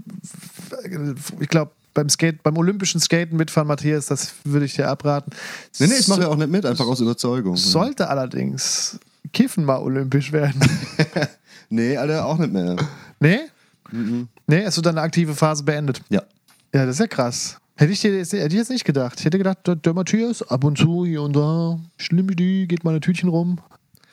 ich 1.40 1.48
glaube, 1.48 1.70
beim 1.94 2.08
Skate, 2.08 2.42
beim 2.42 2.56
olympischen 2.56 3.00
Skaten 3.00 3.36
mitfahren, 3.36 3.68
Matthias, 3.68 4.06
das 4.06 4.32
würde 4.44 4.64
ich 4.66 4.74
dir 4.74 4.88
abraten. 4.88 5.30
Nee, 5.78 5.86
nee, 5.88 5.94
ich 5.98 6.08
mache 6.08 6.22
ja 6.22 6.28
auch 6.28 6.36
nicht 6.36 6.50
mit, 6.50 6.64
einfach 6.64 6.86
aus 6.86 7.00
Überzeugung. 7.00 7.56
Sollte 7.56 8.08
allerdings 8.08 8.98
Kiffen 9.32 9.64
mal 9.64 9.78
olympisch 9.78 10.32
werden. 10.32 10.60
Nee, 11.74 11.96
Alter, 11.96 12.26
auch 12.26 12.36
nicht 12.36 12.52
mehr. 12.52 12.76
nee? 13.18 13.38
Nee, 14.46 14.66
hast 14.66 14.76
du 14.76 14.82
deine 14.82 15.00
aktive 15.00 15.34
Phase 15.34 15.62
beendet? 15.62 16.02
Ja. 16.10 16.22
Ja, 16.74 16.84
das 16.84 16.96
ist 16.96 17.00
ja 17.00 17.06
krass. 17.06 17.56
Hätte 17.82 17.94
ich 17.94 18.00
dir 18.00 18.16
jetzt, 18.16 18.32
hätte 18.32 18.46
ich 18.46 18.52
jetzt 18.52 18.70
nicht 18.70 18.84
gedacht. 18.84 19.18
Ich 19.18 19.24
hätte 19.24 19.38
gedacht, 19.38 19.66
der, 19.66 19.74
der 19.74 19.92
Matthias, 19.92 20.40
ab 20.48 20.62
und 20.62 20.78
zu 20.78 21.04
hier 21.04 21.20
und 21.22 21.34
da, 21.34 21.80
schlimm 21.96 22.28
die, 22.36 22.68
geht 22.68 22.84
mal 22.84 22.94
ein 22.94 23.00
Tütchen 23.00 23.28
rum. 23.28 23.58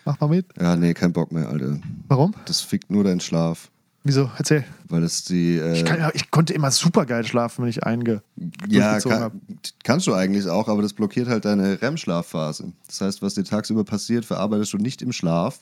Mach 0.06 0.20
mal 0.20 0.26
mit. 0.28 0.48
Ja, 0.60 0.76
nee, 0.76 0.96
kein 0.96 1.14
Bock 1.14 1.32
mehr, 1.32 1.48
Alter. 1.48 1.80
Warum? 2.08 2.34
Das 2.46 2.62
fickt 2.62 2.90
nur 2.90 3.04
deinen 3.04 3.20
Schlaf. 3.20 3.70
Wieso? 4.04 4.32
Erzähl. 4.40 4.66
Weil 4.88 5.04
es 5.04 5.24
die. 5.24 5.58
Äh, 5.58 5.74
Ich, 5.76 5.86
kann, 5.86 6.10
ich 6.16 6.32
konnte 6.32 6.52
immer 6.54 6.72
super 6.72 7.06
geil 7.06 7.24
schlafen, 7.28 7.62
wenn 7.62 7.70
ich 7.70 7.84
einge 7.84 8.24
ja, 8.68 9.00
kann, 9.02 9.40
kannst 9.84 10.08
du 10.08 10.16
eigentlich 10.16 10.48
auch, 10.50 10.68
aber 10.68 10.82
das 10.82 10.94
blockiert 10.94 11.28
halt 11.28 11.46
deine 11.46 11.80
REM-Schlafphase. 11.80 12.74
Das 12.88 13.02
heißt, 13.02 13.22
was 13.22 13.36
dir 13.36 13.44
tagsüber 13.44 13.84
passiert, 13.84 14.26
verarbeitest 14.26 14.74
du 14.74 14.78
nicht 14.78 15.04
im 15.04 15.12
Schlaf. 15.12 15.60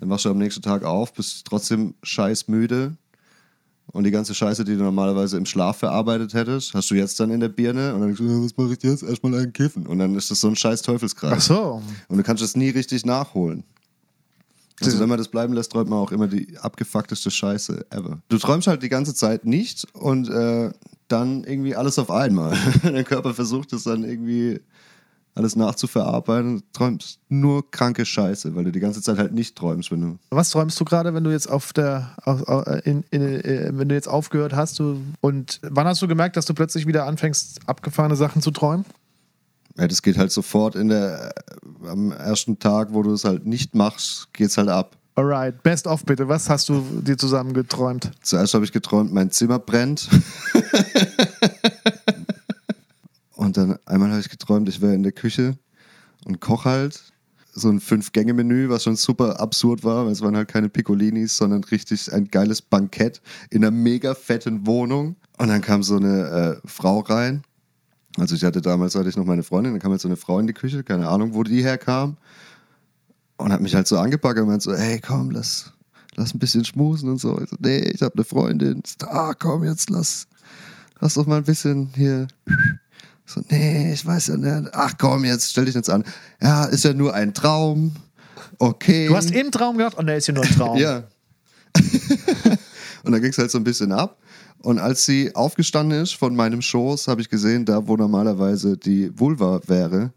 Dann 0.00 0.08
wachst 0.08 0.24
du 0.24 0.30
am 0.30 0.38
nächsten 0.38 0.62
Tag 0.62 0.82
auf, 0.82 1.12
bist 1.12 1.44
trotzdem 1.44 1.92
scheiß 2.02 2.48
müde. 2.48 2.96
Und 3.92 4.04
die 4.04 4.10
ganze 4.10 4.34
Scheiße, 4.34 4.64
die 4.64 4.76
du 4.76 4.82
normalerweise 4.82 5.36
im 5.36 5.46
Schlaf 5.46 5.78
verarbeitet 5.78 6.34
hättest, 6.34 6.74
hast 6.74 6.90
du 6.90 6.94
jetzt 6.94 7.20
dann 7.20 7.30
in 7.30 7.40
der 7.40 7.48
Birne 7.48 7.94
und 7.94 8.00
dann 8.00 8.08
denkst 8.08 8.20
du, 8.20 8.44
was 8.44 8.56
mache 8.56 8.72
ich 8.72 8.82
jetzt? 8.82 9.02
Erstmal 9.02 9.34
einen 9.34 9.52
Kiffen. 9.52 9.86
Und 9.86 9.98
dann 9.98 10.16
ist 10.16 10.30
das 10.30 10.40
so 10.40 10.48
ein 10.48 10.56
scheiß 10.56 10.82
Teufelskreis. 10.82 11.32
Ach 11.32 11.40
so. 11.40 11.82
Und 12.08 12.16
du 12.16 12.22
kannst 12.22 12.42
es 12.42 12.56
nie 12.56 12.70
richtig 12.70 13.06
nachholen. 13.06 13.62
Also 14.80 14.98
wenn 14.98 15.08
man 15.08 15.18
das 15.18 15.28
bleiben 15.28 15.54
lässt, 15.54 15.72
träumt 15.72 15.88
man 15.88 16.00
auch 16.00 16.10
immer 16.10 16.26
die 16.26 16.58
abgefuckteste 16.58 17.30
Scheiße 17.30 17.86
ever. 17.90 18.20
Du 18.28 18.38
träumst 18.38 18.66
halt 18.66 18.82
die 18.82 18.88
ganze 18.88 19.14
Zeit 19.14 19.44
nicht 19.44 19.86
und 19.94 20.28
äh, 20.28 20.72
dann 21.08 21.44
irgendwie 21.44 21.76
alles 21.76 21.98
auf 21.98 22.10
einmal. 22.10 22.56
Der 22.82 23.04
Körper 23.04 23.34
versucht 23.34 23.72
es 23.72 23.84
dann 23.84 24.02
irgendwie 24.02 24.60
alles 25.36 25.56
nachzuverarbeiten 25.56 26.62
träumst 26.72 27.18
nur 27.28 27.68
kranke 27.70 28.04
Scheiße, 28.06 28.54
weil 28.54 28.64
du 28.64 28.72
die 28.72 28.78
ganze 28.80 29.02
Zeit 29.02 29.18
halt 29.18 29.32
nicht 29.34 29.56
träumst, 29.56 29.90
wenn 29.90 30.00
du. 30.00 30.18
Was 30.30 30.50
träumst 30.50 30.78
du 30.78 30.84
gerade, 30.84 31.12
wenn 31.12 31.24
du 31.24 31.30
jetzt 31.30 31.50
auf 31.50 31.72
der, 31.72 32.14
auf, 32.22 32.42
auf- 32.46 32.66
in, 32.86 33.02
in, 33.10 33.22
äh, 33.22 33.70
wenn 33.72 33.88
du 33.88 33.94
jetzt 33.94 34.08
aufgehört 34.08 34.54
hast? 34.54 34.78
Du, 34.78 35.00
und 35.20 35.58
wann 35.62 35.86
hast 35.86 36.00
du 36.02 36.06
gemerkt, 36.08 36.36
dass 36.36 36.46
du 36.46 36.54
plötzlich 36.54 36.86
wieder 36.86 37.06
anfängst, 37.06 37.60
abgefahrene 37.66 38.14
Sachen 38.16 38.42
zu 38.42 38.50
träumen? 38.52 38.84
Ja, 39.76 39.88
das 39.88 40.02
geht 40.02 40.18
halt 40.18 40.30
sofort 40.30 40.76
in 40.76 40.86
der 40.88 41.34
äh, 41.84 41.88
am 41.88 42.12
ersten 42.12 42.60
Tag, 42.60 42.88
wo 42.92 43.02
du 43.02 43.12
es 43.12 43.24
halt 43.24 43.44
nicht 43.44 43.74
machst, 43.74 44.28
geht's 44.32 44.56
halt 44.56 44.68
ab. 44.68 44.96
Alright, 45.16 45.62
best 45.62 45.86
of 45.86 46.04
bitte. 46.04 46.28
Was 46.28 46.48
hast 46.50 46.68
du 46.68 46.80
dir 47.00 47.16
zusammen 47.16 47.54
geträumt? 47.54 48.10
Zuerst 48.22 48.54
habe 48.54 48.64
ich 48.64 48.72
geträumt, 48.72 49.12
mein 49.12 49.30
Zimmer 49.30 49.58
brennt. 49.60 50.08
und 53.44 53.56
dann 53.56 53.78
einmal 53.86 54.10
habe 54.10 54.20
ich 54.20 54.28
geträumt, 54.28 54.68
ich 54.68 54.80
wäre 54.80 54.94
in 54.94 55.02
der 55.02 55.12
Küche 55.12 55.56
und 56.24 56.40
koche 56.40 56.68
halt. 56.68 57.02
So 57.56 57.68
ein 57.68 57.78
Fünf-Gänge-Menü, 57.78 58.68
was 58.68 58.82
schon 58.82 58.96
super 58.96 59.38
absurd 59.38 59.84
war, 59.84 60.06
weil 60.06 60.12
es 60.12 60.22
waren 60.22 60.36
halt 60.36 60.48
keine 60.48 60.68
Piccolinis, 60.68 61.36
sondern 61.36 61.62
richtig 61.62 62.12
ein 62.12 62.26
geiles 62.26 62.60
Bankett 62.60 63.22
in 63.50 63.64
einer 63.64 63.70
mega 63.70 64.14
fetten 64.16 64.66
Wohnung. 64.66 65.14
Und 65.38 65.48
dann 65.48 65.60
kam 65.60 65.84
so 65.84 65.96
eine 65.96 66.60
äh, 66.64 66.68
Frau 66.68 66.98
rein. 67.00 67.44
Also 68.16 68.34
ich 68.34 68.42
hatte 68.42 68.60
damals, 68.60 68.96
hatte 68.96 69.08
ich 69.08 69.16
noch 69.16 69.24
meine 69.24 69.44
Freundin, 69.44 69.72
dann 69.72 69.80
kam 69.80 69.92
jetzt 69.92 70.02
so 70.02 70.08
eine 70.08 70.16
Frau 70.16 70.40
in 70.40 70.48
die 70.48 70.52
Küche, 70.52 70.82
keine 70.82 71.08
Ahnung, 71.08 71.34
wo 71.34 71.44
die 71.44 71.62
herkam. 71.62 72.16
Und 73.36 73.52
hat 73.52 73.60
mich 73.60 73.74
halt 73.74 73.86
so 73.86 73.98
angepackt 73.98 74.40
und 74.40 74.48
meint 74.48 74.62
so, 74.62 74.74
hey, 74.74 75.00
komm, 75.00 75.30
lass, 75.30 75.72
lass 76.16 76.34
ein 76.34 76.40
bisschen 76.40 76.64
schmusen 76.64 77.08
und 77.08 77.18
so. 77.18 77.40
Ich 77.40 77.50
so, 77.50 77.56
nee, 77.60 77.78
ich 77.78 78.02
habe 78.02 78.14
eine 78.14 78.24
Freundin. 78.24 78.82
Ah, 79.06 79.32
komm, 79.34 79.62
jetzt 79.62 79.90
lass, 79.90 80.26
Hast 81.00 81.16
doch 81.16 81.26
mal 81.26 81.38
ein 81.38 81.44
bisschen 81.44 81.90
hier. 81.94 82.28
So, 83.26 83.40
nee, 83.48 83.92
ich 83.92 84.04
weiß 84.04 84.28
ja 84.28 84.36
nicht. 84.36 84.70
Ach 84.72 84.94
komm, 84.98 85.24
jetzt 85.24 85.50
stell 85.50 85.64
dich 85.64 85.74
jetzt 85.74 85.90
an. 85.90 86.04
Ja, 86.42 86.64
ist 86.66 86.84
ja 86.84 86.92
nur 86.92 87.14
ein 87.14 87.32
Traum. 87.32 87.92
Okay. 88.58 89.08
Du 89.08 89.16
hast 89.16 89.30
im 89.30 89.50
Traum 89.50 89.78
gedacht, 89.78 89.96
oh 89.98 90.02
ne, 90.02 90.16
ist 90.16 90.26
ja 90.26 90.34
nur 90.34 90.44
ein 90.44 90.50
Traum. 90.50 90.78
Ja. 90.78 91.04
und 93.02 93.12
dann 93.12 93.20
ging 93.20 93.30
es 93.30 93.38
halt 93.38 93.50
so 93.50 93.58
ein 93.58 93.64
bisschen 93.64 93.90
ab. 93.90 94.18
Und 94.58 94.78
als 94.78 95.04
sie 95.04 95.34
aufgestanden 95.34 96.00
ist 96.00 96.14
von 96.14 96.34
meinem 96.36 96.62
Schoß, 96.62 97.08
habe 97.08 97.20
ich 97.20 97.28
gesehen, 97.28 97.64
da 97.64 97.86
wo 97.86 97.96
normalerweise 97.96 98.76
die 98.76 99.10
Vulva 99.18 99.60
wäre, 99.66 100.12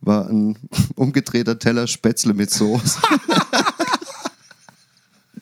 war 0.00 0.28
ein 0.28 0.56
umgedrehter 0.96 1.58
Teller 1.58 1.86
Spätzle 1.86 2.34
mit 2.34 2.50
Soße. 2.50 2.98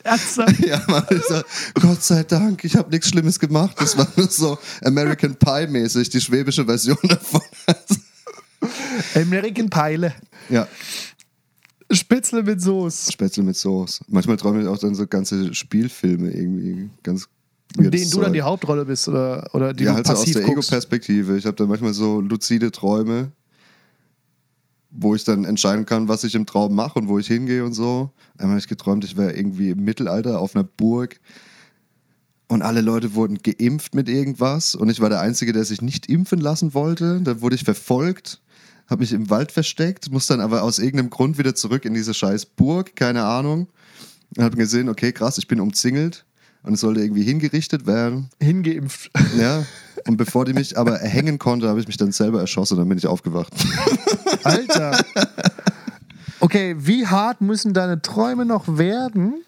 Ernsthaft? 0.04 0.58
ja, 0.66 0.82
Mann, 0.88 1.04
ich 1.10 1.22
so, 1.24 1.40
Gott 1.74 2.02
sei 2.02 2.22
Dank, 2.24 2.64
ich 2.64 2.76
habe 2.76 2.90
nichts 2.90 3.08
Schlimmes 3.08 3.38
gemacht. 3.38 3.76
Das 3.78 3.96
war 3.96 4.08
nur 4.16 4.28
so 4.28 4.58
American 4.82 5.36
Pie-mäßig, 5.36 6.10
die 6.10 6.20
schwäbische 6.20 6.64
Version 6.64 6.98
davon. 7.02 7.42
American 9.14 9.68
Peile. 9.68 10.14
ja, 10.48 10.66
Spätzle 11.92 12.42
mit 12.42 12.60
Soße. 12.60 13.12
Spätzle 13.12 13.42
mit 13.42 13.56
Soße. 13.56 14.04
Manchmal 14.08 14.36
träume 14.36 14.62
ich 14.62 14.68
auch 14.68 14.78
dann 14.78 14.94
so 14.94 15.06
ganze 15.06 15.54
Spielfilme 15.54 16.30
irgendwie. 16.30 16.90
Ganz 17.02 17.28
In 17.76 17.90
denen 17.90 18.10
du 18.10 18.20
dann 18.20 18.32
die 18.32 18.42
Hauptrolle 18.42 18.84
bist 18.84 19.08
oder, 19.08 19.48
oder 19.52 19.74
die 19.74 19.84
ja, 19.84 19.90
du 19.90 19.96
halt 19.96 20.06
so 20.06 20.12
aus 20.14 20.20
passiv 20.20 20.36
der. 20.36 20.48
Ego-Perspektive. 20.48 21.36
Ich 21.36 21.46
habe 21.46 21.56
dann 21.56 21.68
manchmal 21.68 21.92
so 21.92 22.20
luzide 22.20 22.70
Träume, 22.70 23.32
wo 24.92 25.14
ich 25.14 25.24
dann 25.24 25.44
entscheiden 25.44 25.86
kann, 25.86 26.08
was 26.08 26.22
ich 26.22 26.34
im 26.34 26.46
Traum 26.46 26.74
mache 26.74 26.98
und 26.98 27.08
wo 27.08 27.18
ich 27.18 27.26
hingehe 27.26 27.64
und 27.64 27.72
so. 27.72 28.10
Einmal 28.36 28.52
habe 28.52 28.60
ich 28.60 28.68
geträumt, 28.68 29.04
ich 29.04 29.16
wäre 29.16 29.34
irgendwie 29.34 29.70
im 29.70 29.82
Mittelalter 29.84 30.38
auf 30.38 30.54
einer 30.54 30.64
Burg 30.64 31.18
und 32.48 32.60
alle 32.60 32.82
Leute 32.82 33.14
wurden 33.14 33.38
geimpft 33.38 33.94
mit 33.94 34.08
irgendwas 34.08 34.74
und 34.74 34.90
ich 34.90 35.00
war 35.00 35.08
der 35.08 35.20
Einzige, 35.20 35.52
der 35.54 35.64
sich 35.64 35.80
nicht 35.80 36.08
impfen 36.08 36.40
lassen 36.40 36.74
wollte. 36.74 37.20
Dann 37.22 37.40
wurde 37.40 37.54
ich 37.54 37.64
verfolgt, 37.64 38.42
habe 38.88 39.00
mich 39.00 39.12
im 39.12 39.30
Wald 39.30 39.50
versteckt, 39.50 40.10
muss 40.12 40.26
dann 40.26 40.40
aber 40.40 40.62
aus 40.62 40.78
irgendeinem 40.78 41.10
Grund 41.10 41.38
wieder 41.38 41.54
zurück 41.54 41.86
in 41.86 41.94
diese 41.94 42.12
scheiß 42.12 42.46
Burg, 42.46 42.94
keine 42.94 43.24
Ahnung. 43.24 43.68
Und 44.36 44.44
habe 44.44 44.56
gesehen, 44.56 44.90
okay, 44.90 45.12
krass, 45.12 45.38
ich 45.38 45.48
bin 45.48 45.60
umzingelt 45.60 46.26
und 46.62 46.74
es 46.74 46.80
sollte 46.80 47.00
irgendwie 47.00 47.22
hingerichtet 47.22 47.86
werden. 47.86 48.28
Hingeimpft. 48.40 49.10
Ja. 49.38 49.64
Und 50.06 50.16
bevor 50.16 50.44
die 50.44 50.52
mich 50.52 50.76
aber 50.78 50.98
erhängen 51.00 51.38
konnte, 51.38 51.68
habe 51.68 51.80
ich 51.80 51.86
mich 51.86 51.96
dann 51.96 52.12
selber 52.12 52.40
erschossen 52.40 52.74
und 52.74 52.80
dann 52.80 52.88
bin 52.88 52.98
ich 52.98 53.06
aufgewacht. 53.06 53.52
Alter. 54.44 54.98
Okay, 56.40 56.74
wie 56.78 57.06
hart 57.06 57.40
müssen 57.40 57.72
deine 57.72 58.02
Träume 58.02 58.44
noch 58.44 58.76
werden, 58.78 59.44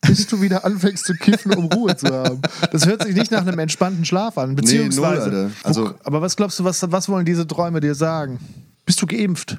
bis 0.00 0.26
du 0.26 0.40
wieder 0.42 0.64
anfängst 0.64 1.04
zu 1.06 1.14
kiffen, 1.14 1.54
um 1.54 1.66
Ruhe 1.66 1.96
zu 1.96 2.08
haben? 2.12 2.40
Das 2.72 2.86
hört 2.86 3.04
sich 3.04 3.14
nicht 3.14 3.30
nach 3.30 3.46
einem 3.46 3.58
entspannten 3.60 4.04
Schlaf 4.04 4.38
an. 4.38 4.56
Beziehungsweise. 4.56 5.28
null, 5.30 5.36
Alter. 5.44 5.50
Also- 5.62 5.94
aber 6.02 6.20
was 6.20 6.34
glaubst 6.36 6.58
du, 6.58 6.64
was, 6.64 6.82
was 6.90 7.08
wollen 7.08 7.24
diese 7.24 7.46
Träume 7.46 7.80
dir 7.80 7.94
sagen? 7.94 8.40
Bist 8.84 9.00
du 9.00 9.06
geimpft? 9.06 9.58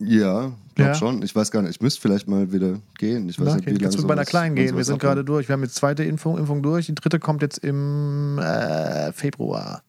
Ja, 0.00 0.52
glaub 0.76 0.88
Ja. 0.88 0.94
schon. 0.94 1.22
Ich 1.22 1.34
weiß 1.34 1.50
gar 1.50 1.62
nicht. 1.62 1.72
Ich 1.72 1.80
müsste 1.80 2.00
vielleicht 2.00 2.28
mal 2.28 2.52
wieder 2.52 2.78
gehen. 2.98 3.28
Ich 3.28 3.38
weiß 3.38 3.46
nicht, 3.46 3.54
Nachgehen. 3.56 3.66
wie 3.66 3.70
lange 3.72 3.82
Kannst 3.82 3.98
du 3.98 4.06
bei 4.06 4.12
einer 4.12 4.22
sowas- 4.22 4.28
Kleinen 4.30 4.54
gehen? 4.54 4.76
Wir 4.76 4.84
sind 4.84 5.00
gerade 5.00 5.24
durch. 5.24 5.48
Wir 5.48 5.54
haben 5.54 5.62
jetzt 5.62 5.74
zweite 5.74 6.04
Impfung, 6.04 6.38
Impfung 6.38 6.62
durch. 6.62 6.86
Die 6.86 6.94
dritte 6.94 7.18
kommt 7.18 7.42
jetzt 7.42 7.58
im 7.58 8.38
äh, 8.38 9.12
Februar. 9.12 9.82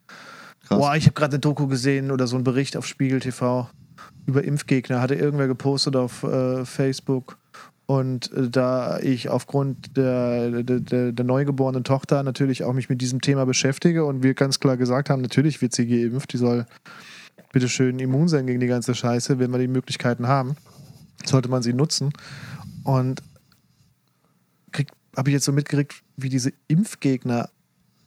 Krass. 0.68 0.78
Boah, 0.80 0.96
ich 0.96 1.06
habe 1.06 1.14
gerade 1.14 1.34
eine 1.34 1.40
Doku 1.40 1.68
gesehen 1.68 2.12
oder 2.12 2.26
so 2.28 2.36
einen 2.36 2.44
Bericht 2.44 2.76
auf 2.76 2.86
Spiegel 2.88 3.20
TV 3.20 3.70
über 4.26 4.44
Impfgegner. 4.44 5.00
Hatte 5.02 5.16
irgendwer 5.16 5.48
gepostet 5.48 5.96
auf 5.96 6.24
äh, 6.24 6.66
Facebook. 6.66 7.38
Und 7.86 8.32
äh, 8.34 8.50
da 8.50 9.00
ich 9.00 9.30
aufgrund 9.30 9.96
der, 9.98 10.64
der, 10.64 10.80
der, 10.80 11.12
der 11.12 11.26
neugeborenen 11.26 11.84
Tochter 11.84 12.22
natürlich 12.24 12.64
auch 12.64 12.74
mich 12.74 12.88
mit 12.90 13.02
diesem 13.02 13.20
Thema 13.22 13.46
beschäftige 13.46 14.06
und 14.06 14.22
wir 14.24 14.36
ganz 14.36 14.60
klar 14.60 14.78
gesagt 14.78 15.10
haben, 15.10 15.22
natürlich 15.24 15.60
wird 15.62 15.74
sie 15.74 15.88
geimpft, 15.88 16.34
die 16.34 16.38
soll 16.38 16.66
bitte 17.52 17.70
schön 17.70 18.00
immun 18.00 18.28
sein 18.28 18.48
gegen 18.48 18.60
die 18.60 18.68
ganze 18.68 18.96
Scheiße, 18.96 19.40
wenn 19.40 19.52
wir 19.52 19.60
die 19.60 19.68
Möglichkeiten 19.68 20.28
haben, 20.28 20.56
sollte 21.26 21.50
man 21.50 21.62
sie 21.62 21.74
nutzen. 21.74 22.14
Und 22.84 23.22
habe 25.20 25.30
ich 25.30 25.34
jetzt 25.34 25.46
so 25.46 25.52
mitgekriegt, 25.52 26.02
wie 26.16 26.30
diese 26.30 26.54
Impfgegner 26.68 27.50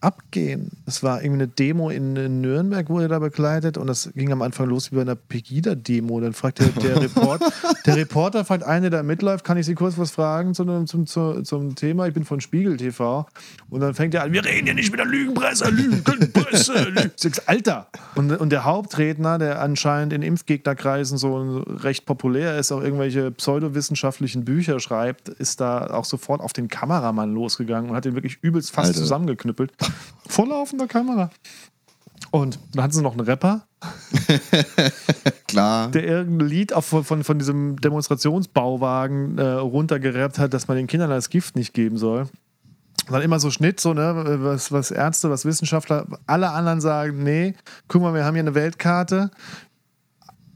abgehen. 0.03 0.71
Es 0.87 1.03
war 1.03 1.23
irgendwie 1.23 1.45
eine 1.45 1.49
Demo 1.49 1.91
in, 1.91 2.41
Nürnberg, 2.41 2.89
wurde 2.89 3.09
da 3.09 3.19
begleitet 3.19 3.79
und 3.79 3.87
das 3.87 4.11
ging 4.15 4.33
am 4.33 4.43
Anfang 4.43 4.69
los 4.69 4.91
wie 4.91 4.97
bei 4.97 5.03
einer 5.03 5.15
Pegida-Demo. 5.15 6.21
Dann 6.21 6.33
fragt 6.33 6.59
der, 6.59 6.69
der, 6.69 7.01
Report, 7.01 7.41
der 7.87 7.97
Reporter, 7.97 8.45
fragt 8.45 8.65
eine, 8.65 8.91
der 8.91 9.03
mitläuft, 9.03 9.45
kann 9.45 9.57
ich 9.57 9.67
Sie 9.67 9.75
kurz 9.75 9.97
was 9.99 10.11
fragen 10.11 10.55
zum, 10.55 10.87
zum, 10.87 11.07
zum, 11.07 11.45
zum 11.45 11.75
Thema? 11.75 12.07
Ich 12.09 12.15
bin 12.15 12.25
von 12.25 12.41
Spiegel 12.41 12.77
TV. 12.77 13.27
Und 13.71 13.81
dann 13.81 13.95
fängt 13.95 14.15
er 14.15 14.25
an, 14.25 14.33
wir 14.33 14.45
reden 14.45 14.67
hier 14.67 14.75
nicht 14.75 14.91
mit 14.91 14.99
der 14.99 15.07
Lügenpresse, 15.07 15.71
Lügenpresse. 15.71 16.73
Lügen. 16.91 17.13
Ich 17.17 17.23
sag, 17.23 17.43
Alter! 17.47 17.87
Und, 18.15 18.33
und 18.33 18.51
der 18.51 18.65
Hauptredner, 18.65 19.39
der 19.39 19.61
anscheinend 19.61 20.13
in 20.13 20.23
Impfgegnerkreisen 20.23 21.17
so 21.17 21.59
recht 21.59 22.07
populär 22.07 22.59
ist, 22.59 22.73
auch 22.73 22.83
irgendwelche 22.83 23.31
pseudowissenschaftlichen 23.31 24.45
Bücher 24.45 24.81
schreibt, 24.81 25.29
ist 25.29 25.61
da 25.61 25.87
auch 25.89 26.05
sofort 26.05 26.41
auf 26.41 26.53
den 26.53 26.69
Kameramann 26.69 27.33
losgegangen 27.33 27.91
und 27.91 27.97
hat 27.97 28.07
ihn 28.07 28.15
wirklich 28.15 28.39
übelst 28.43 28.73
fast 28.73 28.89
Alter. 28.89 29.01
zusammengeknüppelt. 29.01 29.73
Vor 30.29 30.47
laufender 30.47 30.87
Kamera. 30.87 31.31
Und 32.31 32.59
dann 32.73 32.85
hatten 32.85 32.95
sie 32.95 33.03
noch 33.03 33.13
einen 33.13 33.27
Rapper, 33.27 33.67
Klar. 35.49 35.91
der 35.91 36.05
irgendein 36.05 36.49
Lied 36.49 36.73
auf, 36.73 36.87
von, 36.87 37.25
von 37.25 37.39
diesem 37.39 37.77
Demonstrationsbauwagen 37.77 39.39
äh, 39.39 39.43
runtergerappt 39.43 40.39
hat, 40.39 40.55
dass 40.55 40.69
man 40.69 40.79
den 40.79 40.87
Kindern 40.87 41.11
das 41.11 41.29
Gift 41.29 41.57
nicht 41.57 41.75
geben 41.75 41.99
soll. 41.99 42.29
Und 43.07 43.13
dann 43.13 43.23
immer 43.23 43.41
so 43.41 43.51
Schnitt, 43.51 43.81
so, 43.81 43.93
ne, 43.93 44.39
was, 44.43 44.71
was 44.73 44.91
Ärzte, 44.91 45.29
was 45.29 45.45
Wissenschaftler, 45.45 46.07
alle 46.27 46.51
anderen 46.51 46.81
sagen, 46.81 47.23
nee, 47.23 47.55
guck 47.89 48.01
mal, 48.01 48.15
wir 48.15 48.25
haben 48.25 48.35
hier 48.35 48.43
eine 48.45 48.55
Weltkarte. 48.55 49.31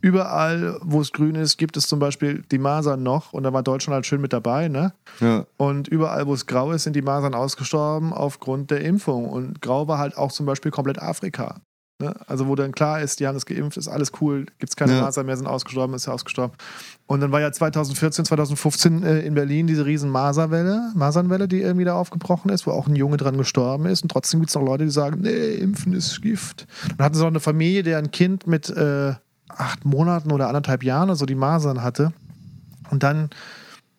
Überall, 0.00 0.78
wo 0.82 1.00
es 1.00 1.12
grün 1.12 1.34
ist, 1.34 1.56
gibt 1.56 1.76
es 1.76 1.88
zum 1.88 1.98
Beispiel 1.98 2.42
die 2.50 2.58
Masern 2.58 3.02
noch 3.02 3.32
und 3.32 3.42
da 3.42 3.52
war 3.52 3.62
Deutschland 3.62 3.94
halt 3.94 4.06
schön 4.06 4.20
mit 4.20 4.32
dabei, 4.32 4.68
ne? 4.68 4.92
Ja. 5.20 5.46
Und 5.56 5.88
überall, 5.88 6.26
wo 6.26 6.34
es 6.34 6.46
grau 6.46 6.72
ist, 6.72 6.84
sind 6.84 6.94
die 6.94 7.02
Masern 7.02 7.34
ausgestorben 7.34 8.12
aufgrund 8.12 8.70
der 8.70 8.82
Impfung. 8.82 9.28
Und 9.28 9.62
grau 9.62 9.88
war 9.88 9.98
halt 9.98 10.16
auch 10.16 10.32
zum 10.32 10.46
Beispiel 10.46 10.70
komplett 10.70 11.00
Afrika. 11.00 11.60
Ne? 11.98 12.14
Also, 12.26 12.46
wo 12.46 12.54
dann 12.54 12.72
klar 12.72 13.00
ist, 13.00 13.20
die 13.20 13.26
haben 13.26 13.34
das 13.34 13.46
geimpft, 13.46 13.78
ist 13.78 13.88
alles 13.88 14.12
cool, 14.20 14.44
gibt 14.58 14.68
es 14.68 14.76
keine 14.76 14.92
Ja. 14.92 15.00
Masern 15.00 15.24
mehr, 15.24 15.36
sind 15.36 15.46
ausgestorben, 15.46 15.94
ist 15.94 16.06
ja 16.06 16.12
ausgestorben. 16.12 16.54
Und 17.06 17.20
dann 17.20 17.32
war 17.32 17.40
ja 17.40 17.50
2014, 17.50 18.26
2015 18.26 19.02
äh, 19.02 19.20
in 19.20 19.32
Berlin 19.32 19.66
diese 19.66 19.86
riesen 19.86 20.10
Maserwelle, 20.10 20.92
Masernwelle, 20.94 21.48
die 21.48 21.62
irgendwie 21.62 21.86
da 21.86 21.94
aufgebrochen 21.94 22.50
ist, 22.50 22.66
wo 22.66 22.72
auch 22.72 22.86
ein 22.86 22.96
Junge 22.96 23.16
dran 23.16 23.38
gestorben 23.38 23.86
ist. 23.86 24.02
Und 24.02 24.10
trotzdem 24.10 24.40
gibt 24.40 24.50
es 24.50 24.54
noch 24.56 24.62
Leute, 24.62 24.84
die 24.84 24.90
sagen, 24.90 25.20
nee, 25.22 25.54
Impfen 25.54 25.94
ist 25.94 26.20
Gift. 26.20 26.66
Dann 26.98 27.06
hatten 27.06 27.14
sie 27.14 27.22
noch 27.22 27.28
eine 27.28 27.40
Familie, 27.40 27.82
der 27.82 27.96
ein 27.96 28.10
Kind 28.10 28.46
mit 28.46 28.68
äh, 28.68 29.14
acht 29.48 29.84
Monaten 29.84 30.32
oder 30.32 30.48
anderthalb 30.48 30.82
Jahren 30.82 31.14
so 31.14 31.26
die 31.26 31.34
Masern 31.34 31.82
hatte. 31.82 32.12
Und 32.90 33.02
dann 33.02 33.30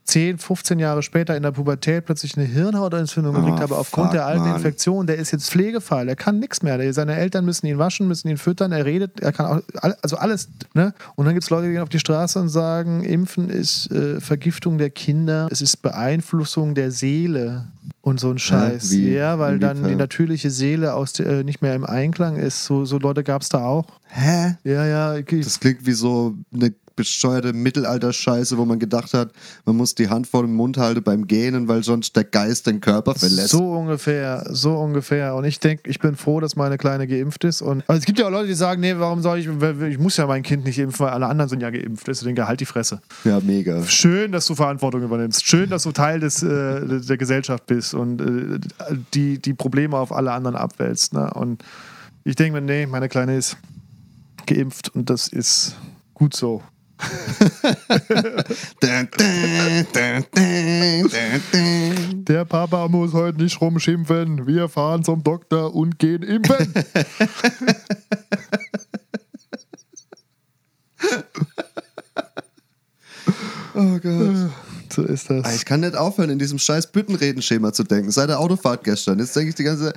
10, 0.07 0.37
15 0.37 0.79
Jahre 0.79 1.03
später 1.03 1.35
in 1.35 1.43
der 1.43 1.51
Pubertät 1.51 2.05
plötzlich 2.05 2.37
eine 2.37 2.45
Hirnhautentzündung 2.45 3.35
Oh, 3.35 3.41
gekriegt, 3.41 3.61
aber 3.61 3.77
aufgrund 3.77 4.13
der 4.13 4.25
alten. 4.25 4.45
Infektion, 4.45 5.05
der 5.05 5.17
ist 5.17 5.31
jetzt 5.31 5.49
Pflegefall, 5.49 6.07
er 6.07 6.15
kann 6.15 6.39
nichts 6.39 6.63
mehr. 6.63 6.77
Der, 6.77 6.93
seine 6.93 7.17
Eltern 7.17 7.43
müssen 7.43 7.67
ihn 7.67 7.77
waschen, 7.77 8.07
müssen 8.07 8.29
ihn 8.29 8.37
füttern, 8.37 8.71
er 8.71 8.85
redet, 8.85 9.19
er 9.19 9.33
kann 9.33 9.45
auch, 9.45 9.61
also 10.01 10.15
alles. 10.15 10.47
Ne? 10.73 10.93
Und 11.15 11.25
dann 11.25 11.33
gibt 11.33 11.43
es 11.43 11.49
Leute, 11.49 11.67
die 11.67 11.73
gehen 11.73 11.81
auf 11.81 11.89
die 11.89 11.99
Straße 11.99 12.39
und 12.39 12.47
sagen, 12.47 13.03
Impfen 13.03 13.49
ist 13.49 13.91
äh, 13.91 14.21
Vergiftung 14.21 14.77
der 14.77 14.91
Kinder, 14.91 15.49
es 15.51 15.61
ist 15.61 15.81
Beeinflussung 15.81 16.73
der 16.73 16.91
Seele 16.91 17.67
und 18.07 18.21
so 18.21 18.31
ein 18.31 18.39
Scheiß. 18.39 18.91
wie? 18.91 19.13
ja, 19.13 19.37
weil 19.37 19.59
dann 19.59 19.83
die 19.83 19.95
natürliche 19.95 20.49
Seele 20.49 20.93
aus 20.93 21.11
der, 21.13 21.27
äh, 21.27 21.43
nicht 21.43 21.61
mehr 21.61 21.75
im 21.75 21.83
Einklang 21.83 22.37
ist. 22.37 22.63
So, 22.63 22.85
so 22.85 22.97
Leute 22.97 23.23
gab 23.23 23.41
es 23.41 23.49
da 23.49 23.65
auch. 23.65 23.85
Hä? 24.07 24.55
Ja, 24.63 24.85
ja, 24.85 25.15
ich, 25.17 25.25
Das 25.25 25.59
klingt 25.59 25.85
wie 25.85 25.91
so 25.91 26.35
eine 26.53 26.73
bescheuerte 26.97 27.53
Mittelalter-Scheiße, 27.53 28.57
wo 28.57 28.65
man 28.65 28.79
gedacht 28.79 29.13
hat, 29.13 29.31
man 29.65 29.77
muss 29.77 29.95
die 29.95 30.09
Hand 30.09 30.27
vor 30.27 30.41
dem 30.41 30.53
Mund 30.53 30.77
halten 30.77 31.01
beim 31.01 31.27
Gähnen, 31.27 31.69
weil 31.69 31.83
sonst 31.83 32.15
der 32.17 32.25
Geist 32.25 32.67
den 32.67 32.81
Körper 32.81 33.15
verlässt. 33.15 33.49
So 33.49 33.71
ungefähr, 33.71 34.45
so 34.49 34.75
ungefähr. 34.75 35.35
Und 35.35 35.45
ich 35.45 35.61
denke, 35.61 35.89
ich 35.89 35.99
bin 35.99 36.17
froh, 36.17 36.41
dass 36.41 36.57
meine 36.57 36.77
Kleine 36.77 37.07
geimpft 37.07 37.45
ist. 37.45 37.61
Und 37.61 37.83
also 37.87 37.99
es 37.99 38.05
gibt 38.05 38.19
ja 38.19 38.25
auch 38.27 38.31
Leute, 38.31 38.47
die 38.47 38.55
sagen, 38.55 38.81
nee, 38.81 38.95
warum 38.97 39.21
soll 39.21 39.39
ich, 39.39 39.47
ich 39.47 39.99
muss 39.99 40.17
ja 40.17 40.27
mein 40.27 40.43
Kind 40.43 40.65
nicht 40.65 40.79
impfen, 40.79 41.05
weil 41.05 41.13
alle 41.13 41.27
anderen 41.27 41.47
sind 41.47 41.61
ja 41.61 41.69
geimpft. 41.69 42.09
Ich 42.09 42.19
denke, 42.19 42.47
halt 42.47 42.59
die 42.59 42.65
Fresse. 42.65 42.99
Ja, 43.23 43.39
mega. 43.39 43.85
Schön, 43.85 44.33
dass 44.33 44.47
du 44.47 44.55
Verantwortung 44.55 45.03
übernimmst. 45.03 45.45
Schön, 45.45 45.69
dass 45.69 45.83
du 45.83 45.91
Teil 45.91 46.19
des, 46.19 46.43
äh, 46.43 46.99
der 46.99 47.17
Gesellschaft 47.17 47.65
bist 47.67 47.93
und 47.93 48.21
äh, 48.21 48.59
die, 49.13 49.39
die 49.39 49.53
Probleme 49.53 49.97
auf 49.97 50.11
alle 50.11 50.31
anderen 50.31 50.55
abwälzt. 50.55 51.13
Ne? 51.13 51.31
Und 51.33 51.63
ich 52.23 52.35
denke 52.35 52.59
mir, 52.59 52.65
nee, 52.65 52.85
meine 52.87 53.07
Kleine 53.07 53.37
ist 53.37 53.55
geimpft 54.47 54.89
und 54.95 55.09
das 55.09 55.27
ist 55.27 55.75
gut 56.13 56.35
so. 56.35 56.63
Der 62.27 62.45
Papa 62.45 62.87
muss 62.87 63.13
heute 63.13 63.43
nicht 63.43 63.61
rumschimpfen. 63.61 64.47
Wir 64.47 64.67
fahren 64.67 65.03
zum 65.03 65.21
Doktor 65.23 65.75
und 65.75 65.99
gehen 65.99 66.23
impfen. 66.23 66.73
Oh 73.75 73.99
Gott. 73.99 74.51
So 74.91 75.03
ist 75.03 75.29
das. 75.29 75.45
Ah, 75.45 75.53
Ich 75.53 75.65
kann 75.65 75.81
nicht 75.81 75.95
aufhören, 75.95 76.31
in 76.31 76.39
diesem 76.39 76.57
scheiß 76.57 76.91
Büttenredenschema 76.91 77.73
zu 77.73 77.83
denken. 77.83 78.09
Seit 78.09 78.29
der 78.29 78.39
Autofahrt 78.39 78.83
gestern. 78.83 79.19
Jetzt 79.19 79.35
denke 79.35 79.49
ich 79.49 79.55
die 79.55 79.63
ganze 79.63 79.93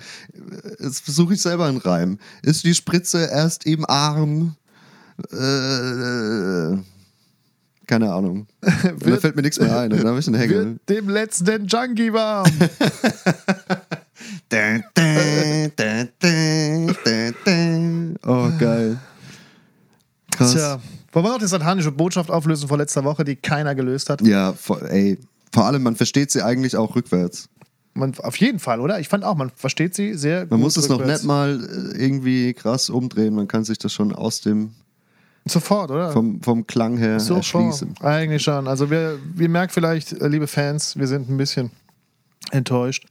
Jetzt 0.79 1.01
versuche 1.01 1.35
ich 1.35 1.41
selber 1.41 1.67
einen 1.67 1.79
Reim. 1.79 2.19
Ist 2.43 2.65
die 2.65 2.75
Spritze 2.75 3.29
erst 3.33 3.65
im 3.65 3.89
Arm? 3.89 4.57
Äh, 5.33 6.79
keine 7.87 8.13
Ahnung. 8.13 8.47
Und 8.61 9.07
da 9.11 9.17
fällt 9.17 9.35
mir 9.37 9.43
nichts 9.43 9.59
mehr 9.59 9.77
ein. 9.77 9.91
Dann 9.91 10.07
habe 10.07 10.19
ich 10.19 10.27
einen 10.27 10.37
Hängel. 10.37 10.79
Wird 10.87 10.89
dem 10.89 11.09
letzten 11.09 11.67
Junkie 11.67 12.13
warm. 12.13 12.47
Oh, 18.27 18.49
geil. 18.59 18.99
Krass. 20.33 20.53
Tja, 20.53 20.81
wollen 21.13 21.25
wir 21.25 21.31
noch 21.31 21.39
die 21.39 21.47
satanische 21.47 21.93
Botschaft 21.93 22.31
auflösen 22.31 22.69
vor 22.69 22.79
letzter 22.79 23.05
Woche, 23.05 23.25
die 23.25 23.37
keiner 23.37 23.75
gelöst 23.75 24.11
hat? 24.11 24.23
Ja, 24.23 24.53
vor, 24.53 24.83
ey. 24.83 25.19
Vor 25.53 25.67
allem, 25.67 25.83
man 25.83 25.97
versteht 25.97 26.31
sie 26.31 26.43
eigentlich 26.43 26.77
auch 26.77 26.95
rückwärts. 26.95 27.49
Man, 27.95 28.17
auf 28.19 28.37
jeden 28.37 28.61
Fall, 28.61 28.81
oder? 28.81 29.01
Ich 29.01 29.09
fand 29.09 29.25
auch, 29.25 29.35
man 29.35 29.51
versteht 29.51 29.95
sie 29.95 30.15
sehr 30.15 30.43
gut. 30.43 30.53
Man 30.53 30.61
muss 30.61 30.77
es 30.77 30.89
noch 30.89 31.01
rückwärts. 31.01 31.23
nicht 31.23 31.29
mal 31.29 31.61
äh, 31.61 32.03
irgendwie 32.03 32.55
krass 32.55 32.89
umdrehen. 32.89 33.35
Man 33.35 33.49
kann 33.49 33.65
sich 33.65 33.79
das 33.79 33.93
schon 33.93 34.15
aus 34.15 34.41
dem, 34.41 34.75
Sofort, 35.51 35.91
oder? 35.91 36.13
vom, 36.13 36.41
vom 36.43 36.67
Klang 36.67 36.97
her 36.97 37.19
Sofort. 37.21 37.45
erschließen. 37.45 37.95
Eigentlich 38.01 38.43
schon. 38.43 38.67
Also, 38.69 38.91
wir, 38.91 39.19
wir 39.35 39.49
merkt 39.49 39.73
vielleicht, 39.73 40.13
äh, 40.13 40.29
liebe 40.29 40.47
Fans, 40.47 40.97
wir 40.97 41.07
sind 41.07 41.29
ein 41.29 41.37
bisschen 41.37 41.71
enttäuscht, 42.51 43.07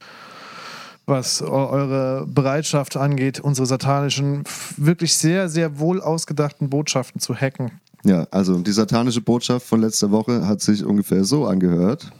was 1.06 1.42
eu- 1.42 1.46
eure 1.46 2.26
Bereitschaft 2.26 2.96
angeht, 2.96 3.40
unsere 3.40 3.66
satanischen, 3.66 4.44
wirklich 4.76 5.14
sehr, 5.16 5.48
sehr 5.48 5.78
wohl 5.78 6.00
ausgedachten 6.00 6.70
Botschaften 6.70 7.20
zu 7.20 7.34
hacken. 7.34 7.72
Ja, 8.04 8.26
also 8.30 8.58
die 8.60 8.72
satanische 8.72 9.20
Botschaft 9.20 9.66
von 9.66 9.80
letzter 9.82 10.10
Woche 10.10 10.46
hat 10.46 10.60
sich 10.62 10.84
ungefähr 10.84 11.24
so 11.24 11.46
angehört. 11.46 12.10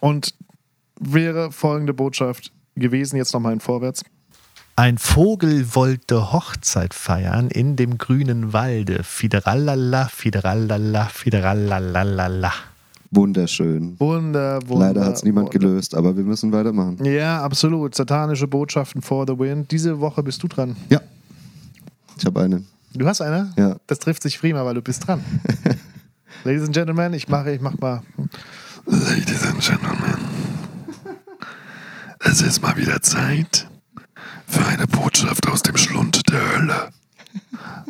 Und 0.00 0.34
wäre 1.00 1.52
folgende 1.52 1.94
Botschaft 1.94 2.52
gewesen, 2.76 3.16
jetzt 3.16 3.32
nochmal 3.32 3.52
in 3.52 3.60
Vorwärts. 3.60 4.04
Ein 4.76 4.98
Vogel 4.98 5.74
wollte 5.76 6.32
Hochzeit 6.32 6.94
feiern 6.94 7.48
in 7.48 7.76
dem 7.76 7.96
grünen 7.96 8.52
Walde. 8.52 9.04
Fiderallala, 9.04 10.08
fiderallala, 10.08 11.04
fiderallalala. 11.04 12.52
Wunderschön. 13.12 13.94
Wunder, 14.00 14.58
wunder. 14.66 14.86
Leider 14.88 15.04
hat 15.04 15.14
es 15.14 15.22
niemand 15.22 15.54
wunder. 15.54 15.58
gelöst, 15.60 15.94
aber 15.94 16.16
wir 16.16 16.24
müssen 16.24 16.50
weitermachen. 16.50 17.04
Ja, 17.04 17.42
absolut. 17.42 17.94
Satanische 17.94 18.48
Botschaften 18.48 19.00
for 19.00 19.24
the 19.28 19.38
win. 19.38 19.68
Diese 19.68 20.00
Woche 20.00 20.24
bist 20.24 20.42
du 20.42 20.48
dran. 20.48 20.74
Ja. 20.90 21.00
Ich 22.18 22.26
habe 22.26 22.40
eine. 22.42 22.64
Du 22.92 23.06
hast 23.06 23.20
eine? 23.20 23.52
Ja. 23.56 23.76
Das 23.86 24.00
trifft 24.00 24.22
sich 24.24 24.40
prima, 24.40 24.64
weil 24.64 24.74
du 24.74 24.82
bist 24.82 25.06
dran. 25.06 25.22
Ladies 26.44 26.62
and 26.64 26.72
Gentlemen, 26.72 27.14
ich 27.14 27.28
mache, 27.28 27.52
ich 27.52 27.60
mach 27.60 27.78
mal. 27.78 28.02
Ladies 28.86 29.44
and 29.46 29.60
Gentlemen, 29.60 30.18
es 32.24 32.40
ist 32.40 32.62
mal 32.62 32.76
wieder 32.76 33.00
Zeit 33.02 33.68
für 34.46 34.64
eine 34.66 34.86
Botschaft 34.86 35.46
aus 35.48 35.62
dem 35.62 35.76
Schlund 35.76 36.22
der 36.30 36.52
Hölle. 36.52 36.90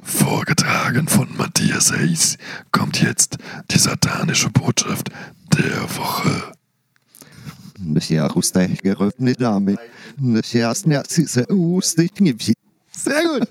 Vorgetragen 0.02 1.08
von 1.08 1.28
Matthias 1.36 1.92
Hayes 1.92 2.36
kommt 2.72 3.00
jetzt 3.00 3.38
die 3.70 3.78
satanische 3.78 4.50
Botschaft 4.50 5.10
der 5.56 5.82
Woche. 5.96 6.52
Rustig 8.34 8.82
geröffnet 8.82 9.40
ustig 11.50 12.20
Sehr 12.92 13.22
gut. 13.24 13.48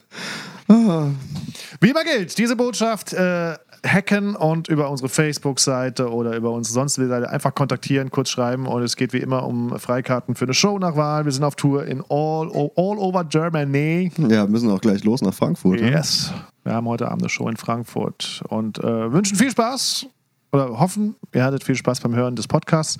Wie 1.81 1.89
immer 1.89 2.03
gilt, 2.03 2.37
diese 2.37 2.55
Botschaft 2.55 3.13
äh, 3.13 3.55
hacken 3.85 4.35
und 4.35 4.67
über 4.69 4.89
unsere 4.89 5.09
Facebook-Seite 5.09 6.09
oder 6.11 6.35
über 6.37 6.51
unsere 6.51 6.73
sonstige 6.73 7.07
Seite 7.07 7.29
einfach 7.29 7.53
kontaktieren, 7.53 8.11
kurz 8.11 8.29
schreiben. 8.29 8.65
Und 8.65 8.81
es 8.83 8.95
geht 8.95 9.11
wie 9.13 9.17
immer 9.17 9.45
um 9.45 9.77
Freikarten 9.77 10.35
für 10.35 10.45
eine 10.45 10.53
Show 10.53 10.79
nach 10.79 10.95
Wahl. 10.95 11.25
Wir 11.25 11.31
sind 11.33 11.43
auf 11.43 11.55
Tour 11.55 11.85
in 11.85 12.01
all, 12.09 12.49
all 12.53 12.97
over 12.97 13.23
Germany. 13.25 14.11
Ja, 14.29 14.47
müssen 14.47 14.69
auch 14.71 14.79
gleich 14.81 15.03
los 15.03 15.21
nach 15.21 15.33
Frankfurt. 15.33 15.81
ne? 15.81 15.91
Yes. 15.91 16.31
Wir 16.63 16.73
haben 16.73 16.87
heute 16.87 17.07
Abend 17.09 17.23
eine 17.23 17.29
Show 17.29 17.49
in 17.49 17.57
Frankfurt 17.57 18.41
und 18.47 18.77
äh, 18.79 19.11
wünschen 19.11 19.35
viel 19.37 19.51
Spaß 19.51 20.05
oder 20.53 20.79
hoffen, 20.79 21.15
ihr 21.33 21.43
hattet 21.43 21.63
viel 21.63 21.75
Spaß 21.75 21.99
beim 21.99 22.15
Hören 22.15 22.35
des 22.37 22.47
Podcasts. 22.47 22.97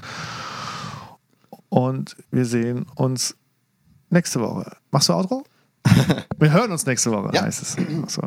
Und 1.70 2.16
wir 2.32 2.46
sehen 2.46 2.86
uns 2.96 3.36
nächste 4.10 4.40
Woche. 4.42 4.76
Machst 4.92 5.10
du 5.10 5.14
Outro? 5.14 5.44
wir 6.40 6.52
hören 6.52 6.72
uns 6.72 6.86
nächste 6.86 7.12
Woche, 7.12 7.32
Ja. 7.34 7.44
heißt 7.44 7.62
es. 7.62 7.78
So. 8.14 8.22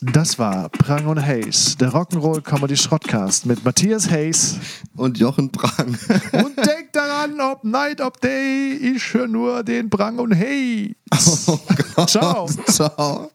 Das 0.00 0.38
war 0.38 0.68
Prang 0.68 1.06
und 1.06 1.20
Hayes, 1.20 1.76
der 1.76 1.90
Rock'n'Roll 1.90 2.40
Comedy 2.40 2.76
Schrottcast 2.76 3.46
mit 3.46 3.64
Matthias 3.64 4.08
Hayes. 4.08 4.56
Und 4.94 5.18
Jochen 5.18 5.50
Prang. 5.50 5.88
Und 6.32 6.56
denkt 6.56 6.94
daran, 6.94 7.40
ob 7.40 7.64
Night, 7.64 8.00
ob 8.00 8.20
Day, 8.20 8.74
ich 8.74 9.12
höre 9.12 9.26
nur 9.26 9.64
den 9.64 9.90
Prang 9.90 10.18
und 10.18 10.34
Hayes. 10.34 10.94
Ciao. 12.06 12.48
Ciao. 12.66 13.30